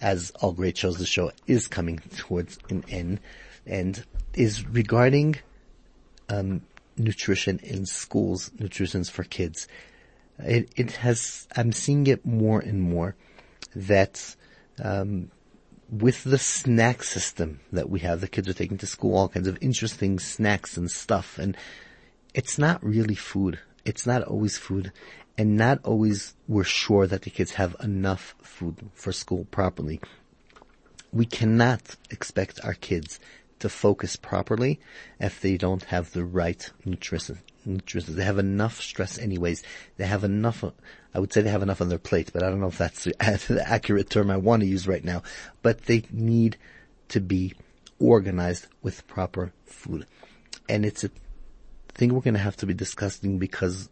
as 0.00 0.30
all 0.40 0.52
great 0.52 0.76
shows, 0.76 0.98
the 0.98 1.06
show 1.06 1.30
is 1.46 1.68
coming 1.68 1.98
towards 2.16 2.58
an 2.68 2.84
end 2.88 3.20
and 3.64 4.04
is 4.34 4.66
regarding 4.66 5.36
um, 6.28 6.62
nutrition 6.96 7.58
in 7.62 7.86
schools, 7.86 8.50
nutrition 8.58 9.04
for 9.04 9.24
kids. 9.24 9.68
It, 10.38 10.70
it 10.76 10.92
has, 10.92 11.48
I'm 11.56 11.72
seeing 11.72 12.06
it 12.06 12.26
more 12.26 12.60
and 12.60 12.80
more 12.80 13.14
that, 13.76 14.34
um, 14.82 15.30
with 15.90 16.24
the 16.24 16.38
snack 16.38 17.04
system 17.04 17.60
that 17.70 17.88
we 17.88 18.00
have, 18.00 18.20
the 18.20 18.28
kids 18.28 18.48
are 18.48 18.54
taking 18.54 18.78
to 18.78 18.86
school 18.86 19.16
all 19.16 19.28
kinds 19.28 19.46
of 19.46 19.58
interesting 19.60 20.18
snacks 20.18 20.76
and 20.76 20.90
stuff, 20.90 21.38
and 21.38 21.56
it's 22.34 22.58
not 22.58 22.82
really 22.82 23.14
food. 23.14 23.60
It's 23.84 24.06
not 24.06 24.22
always 24.22 24.58
food 24.58 24.92
and 25.38 25.56
not 25.56 25.80
always 25.84 26.34
we're 26.48 26.64
sure 26.64 27.06
that 27.06 27.22
the 27.22 27.30
kids 27.30 27.52
have 27.52 27.76
enough 27.82 28.34
food 28.42 28.90
for 28.94 29.12
school 29.12 29.46
properly. 29.50 30.00
We 31.12 31.26
cannot 31.26 31.96
expect 32.10 32.64
our 32.64 32.74
kids 32.74 33.20
to 33.58 33.68
focus 33.68 34.16
properly 34.16 34.80
if 35.18 35.40
they 35.40 35.56
don't 35.56 35.84
have 35.84 36.12
the 36.12 36.24
right 36.24 36.70
nutrition. 36.84 37.38
They 37.64 38.24
have 38.24 38.38
enough 38.38 38.80
stress 38.80 39.18
anyways. 39.18 39.62
They 39.96 40.06
have 40.06 40.22
enough, 40.22 40.64
I 41.14 41.18
would 41.18 41.32
say 41.32 41.42
they 41.42 41.50
have 41.50 41.62
enough 41.62 41.80
on 41.80 41.88
their 41.88 41.98
plate, 41.98 42.30
but 42.32 42.42
I 42.42 42.48
don't 42.48 42.60
know 42.60 42.68
if 42.68 42.78
that's 42.78 43.04
the 43.04 43.14
accurate 43.66 44.10
term 44.10 44.30
I 44.30 44.36
want 44.36 44.60
to 44.60 44.68
use 44.68 44.86
right 44.86 45.04
now. 45.04 45.22
But 45.62 45.86
they 45.86 46.04
need 46.12 46.58
to 47.08 47.20
be 47.20 47.54
organized 47.98 48.66
with 48.82 49.06
proper 49.08 49.52
food. 49.64 50.06
And 50.68 50.84
it's 50.84 51.04
a 51.04 51.10
thing 51.94 52.14
we're 52.14 52.20
going 52.20 52.34
to 52.34 52.40
have 52.40 52.56
to 52.58 52.66
be 52.66 52.74
discussing 52.74 53.38
because 53.38 53.88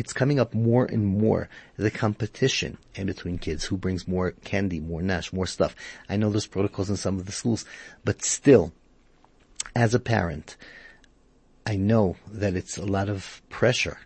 it's 0.00 0.14
coming 0.14 0.40
up 0.40 0.54
more 0.54 0.86
and 0.86 1.06
more, 1.06 1.48
the 1.76 1.90
competition 1.90 2.78
in 2.94 3.06
between 3.06 3.38
kids 3.38 3.66
who 3.66 3.76
brings 3.76 4.08
more 4.08 4.32
candy, 4.44 4.80
more 4.80 5.02
nash, 5.02 5.32
more 5.32 5.46
stuff. 5.46 5.76
I 6.08 6.16
know 6.16 6.30
there's 6.30 6.46
protocols 6.46 6.88
in 6.88 6.96
some 6.96 7.18
of 7.18 7.26
the 7.26 7.32
schools, 7.32 7.66
but 8.02 8.24
still, 8.24 8.72
as 9.76 9.94
a 9.94 10.00
parent, 10.00 10.56
I 11.66 11.76
know 11.76 12.16
that 12.26 12.56
it's 12.56 12.78
a 12.78 12.86
lot 12.86 13.10
of 13.10 13.42
pressure 13.50 13.98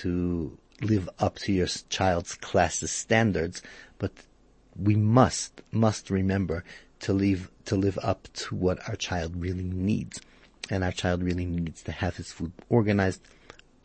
to 0.00 0.56
live 0.80 1.08
up 1.18 1.36
to 1.40 1.52
your 1.52 1.68
child's 1.90 2.34
class's 2.34 2.90
standards, 2.90 3.62
but 3.98 4.12
we 4.74 4.96
must, 4.96 5.60
must 5.70 6.10
remember 6.10 6.64
to 7.00 7.12
live, 7.12 7.50
to 7.66 7.76
live 7.76 7.98
up 8.02 8.26
to 8.34 8.54
what 8.54 8.88
our 8.88 8.96
child 8.96 9.36
really 9.36 9.62
needs. 9.62 10.20
And 10.70 10.82
our 10.82 10.92
child 10.92 11.22
really 11.22 11.44
needs 11.44 11.82
to 11.82 11.92
have 11.92 12.16
his 12.16 12.32
food 12.32 12.52
organized 12.68 13.20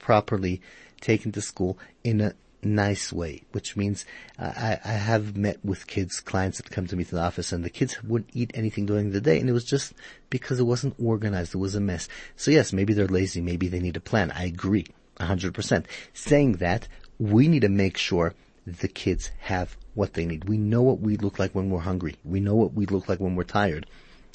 properly 0.02 0.62
taken 1.00 1.32
to 1.32 1.42
school 1.42 1.78
in 2.04 2.20
a 2.22 2.34
nice 2.64 3.12
way, 3.12 3.42
which 3.52 3.76
means 3.76 4.06
uh, 4.38 4.52
I, 4.56 4.80
I 4.84 4.94
have 4.94 5.36
met 5.36 5.64
with 5.64 5.88
kids, 5.88 6.20
clients 6.20 6.58
that 6.58 6.70
come 6.70 6.88
to 6.88 6.96
me 6.96 7.04
to 7.06 7.16
the 7.16 7.22
office 7.22 7.52
and 7.52 7.64
the 7.64 7.70
kids 7.70 8.04
wouldn't 8.04 8.30
eat 8.34 8.52
anything 8.54 8.86
during 8.86 9.12
the 9.12 9.22
day 9.22 9.40
and 9.40 9.50
it 9.50 9.54
was 9.54 9.66
just 9.66 9.94
because 10.30 10.60
it 10.60 10.64
wasn't 10.64 10.96
organized, 11.00 11.56
it 11.56 11.60
was 11.60 11.76
a 11.76 11.80
mess. 11.80 12.08
So 12.36 12.52
yes, 12.52 12.74
maybe 12.74 12.94
they're 12.94 13.08
lazy, 13.08 13.42
maybe 13.42 13.68
they 13.68 13.80
need 13.80 13.98
a 13.98 14.02
plan. 14.02 14.32
I 14.32 14.46
agree, 14.46 14.86
100%. 15.20 15.86
Saying 16.14 16.54
that, 16.54 16.88
we 17.20 17.48
need 17.48 17.62
to 17.62 17.70
make 17.70 17.98
sure 17.98 18.34
the 18.66 18.88
kids 18.88 19.32
have 19.40 19.76
what 19.94 20.14
they 20.14 20.26
need. 20.26 20.48
We 20.48 20.58
know 20.58 20.82
what 20.82 21.00
we 21.00 21.18
look 21.18 21.40
like 21.40 21.54
when 21.54 21.70
we're 21.70 21.80
hungry. 21.80 22.16
We 22.24 22.40
know 22.40 22.56
what 22.56 22.74
we 22.74 22.86
look 22.86 23.10
like 23.10 23.20
when 23.20 23.36
we're 23.36 23.44
tired. 23.44 23.86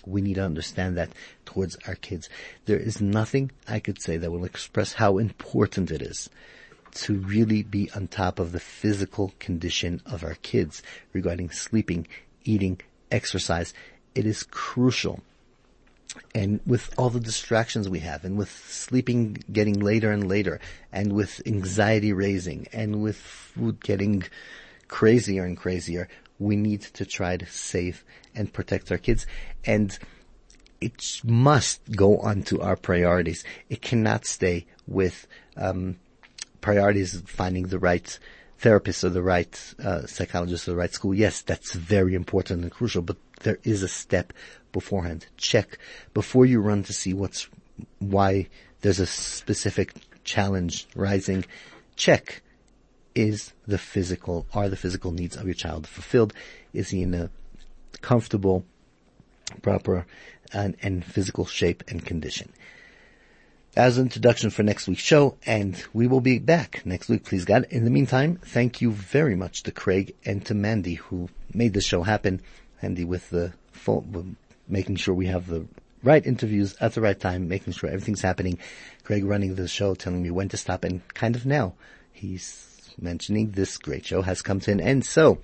We 0.06 0.22
need 0.22 0.34
to 0.34 0.44
understand 0.44 0.96
that 0.96 1.10
towards 1.44 1.76
our 1.86 1.96
kids. 1.96 2.28
There 2.64 2.78
is 2.78 3.00
nothing 3.00 3.50
I 3.66 3.80
could 3.80 4.00
say 4.00 4.16
that 4.16 4.30
will 4.30 4.44
express 4.44 4.94
how 4.94 5.18
important 5.18 5.90
it 5.90 6.00
is 6.00 6.30
to 6.96 7.18
really 7.18 7.62
be 7.62 7.90
on 7.94 8.06
top 8.06 8.38
of 8.38 8.52
the 8.52 8.60
physical 8.60 9.34
condition 9.38 10.00
of 10.06 10.24
our 10.24 10.36
kids 10.36 10.82
regarding 11.12 11.50
sleeping, 11.50 12.06
eating, 12.44 12.80
exercise. 13.10 13.74
It 14.14 14.24
is 14.24 14.42
crucial. 14.42 15.20
And 16.34 16.60
with 16.66 16.94
all 16.96 17.10
the 17.10 17.20
distractions 17.20 17.88
we 17.88 17.98
have 17.98 18.24
and 18.24 18.38
with 18.38 18.50
sleeping 18.50 19.44
getting 19.52 19.80
later 19.80 20.10
and 20.10 20.26
later 20.26 20.60
and 20.90 21.12
with 21.12 21.42
anxiety 21.44 22.14
raising 22.14 22.66
and 22.72 23.02
with 23.02 23.16
food 23.16 23.80
getting 23.80 24.24
crazier 24.88 25.44
and 25.44 25.56
crazier, 25.56 26.08
we 26.38 26.56
need 26.56 26.82
to 26.82 27.04
try 27.04 27.36
to 27.36 27.46
save 27.46 28.04
and 28.34 28.52
protect 28.52 28.90
our 28.90 28.98
kids. 28.98 29.26
And 29.64 29.98
it 30.80 31.20
must 31.24 31.90
go 31.92 32.18
on 32.18 32.42
to 32.44 32.60
our 32.60 32.76
priorities. 32.76 33.44
It 33.68 33.80
cannot 33.80 34.26
stay 34.26 34.66
with 34.86 35.26
um, 35.56 35.96
priority 36.60 37.00
is 37.00 37.22
finding 37.26 37.68
the 37.68 37.78
right 37.78 38.18
therapist 38.58 39.04
or 39.04 39.10
the 39.10 39.22
right 39.22 39.74
uh, 39.82 40.06
psychologist 40.06 40.66
or 40.66 40.72
the 40.72 40.76
right 40.76 40.92
school. 40.92 41.14
Yes, 41.14 41.42
that's 41.42 41.72
very 41.72 42.14
important 42.14 42.62
and 42.62 42.72
crucial, 42.72 43.02
but 43.02 43.16
there 43.42 43.58
is 43.64 43.82
a 43.82 43.88
step 43.88 44.32
beforehand. 44.72 45.26
Check 45.36 45.78
before 46.14 46.46
you 46.46 46.60
run 46.60 46.82
to 46.84 46.92
see 46.92 47.14
what's 47.14 47.48
why 47.98 48.48
there's 48.80 49.00
a 49.00 49.06
specific 49.06 49.94
challenge 50.24 50.86
rising. 50.94 51.44
Check 51.96 52.42
is 53.16 53.52
the 53.66 53.78
physical 53.78 54.46
are 54.52 54.68
the 54.68 54.76
physical 54.76 55.10
needs 55.10 55.36
of 55.36 55.46
your 55.46 55.54
child 55.54 55.86
fulfilled? 55.86 56.32
Is 56.72 56.90
he 56.90 57.02
in 57.02 57.14
a 57.14 57.30
comfortable, 58.00 58.64
proper, 59.62 60.06
and, 60.52 60.76
and 60.82 61.04
physical 61.04 61.46
shape 61.46 61.82
and 61.88 62.04
condition? 62.04 62.52
as 63.76 63.98
an 63.98 64.04
introduction 64.04 64.48
for 64.48 64.62
next 64.62 64.88
week's 64.88 65.02
show, 65.02 65.36
and 65.44 65.84
we 65.92 66.06
will 66.06 66.22
be 66.22 66.38
back 66.38 66.80
next 66.86 67.10
week, 67.10 67.24
please 67.24 67.44
God. 67.44 67.66
In 67.68 67.84
the 67.84 67.90
meantime, 67.90 68.36
thank 68.42 68.80
you 68.80 68.90
very 68.90 69.36
much 69.36 69.64
to 69.64 69.70
Craig 69.70 70.14
and 70.24 70.44
to 70.46 70.54
Mandy 70.54 70.94
who 70.94 71.28
made 71.52 71.74
this 71.74 71.84
show 71.84 72.02
happen. 72.02 72.40
Mandy 72.82 73.04
with 73.04 73.28
the 73.28 73.52
making 74.66 74.96
sure 74.96 75.14
we 75.14 75.26
have 75.26 75.46
the 75.46 75.66
right 76.02 76.26
interviews 76.26 76.74
at 76.80 76.94
the 76.94 77.00
right 77.02 77.20
time, 77.20 77.48
making 77.48 77.74
sure 77.74 77.90
everything's 77.90 78.22
happening. 78.22 78.58
Craig 79.04 79.24
running 79.24 79.54
the 79.54 79.68
show, 79.68 79.94
telling 79.94 80.22
me 80.22 80.30
when 80.30 80.48
to 80.48 80.56
stop, 80.56 80.82
and 80.82 81.06
kind 81.12 81.36
of 81.36 81.44
now 81.44 81.74
he's 82.12 82.75
mentioning 82.98 83.50
this 83.50 83.78
great 83.78 84.04
show 84.04 84.22
has 84.22 84.42
come 84.42 84.60
to 84.60 84.72
an 84.72 84.80
end. 84.80 85.04
So, 85.04 85.38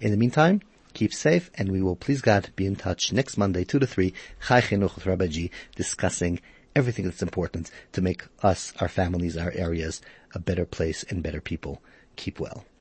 in 0.00 0.10
the 0.10 0.16
meantime, 0.16 0.60
keep 0.92 1.12
safe, 1.14 1.50
and 1.54 1.72
we 1.72 1.82
will, 1.82 1.96
please 1.96 2.20
God, 2.20 2.50
be 2.56 2.66
in 2.66 2.76
touch 2.76 3.12
next 3.12 3.36
Monday, 3.38 3.64
2 3.64 3.78
to 3.78 3.86
3, 3.86 4.12
Chai 4.46 4.60
Chinuch 4.60 5.04
Rabbi 5.04 5.48
discussing 5.74 6.40
everything 6.74 7.06
that's 7.06 7.22
important 7.22 7.70
to 7.92 8.02
make 8.02 8.24
us, 8.42 8.74
our 8.80 8.88
families, 8.88 9.36
our 9.36 9.52
areas 9.52 10.02
a 10.34 10.38
better 10.38 10.66
place 10.66 11.02
and 11.08 11.22
better 11.22 11.40
people. 11.40 11.80
Keep 12.16 12.38
well. 12.38 12.66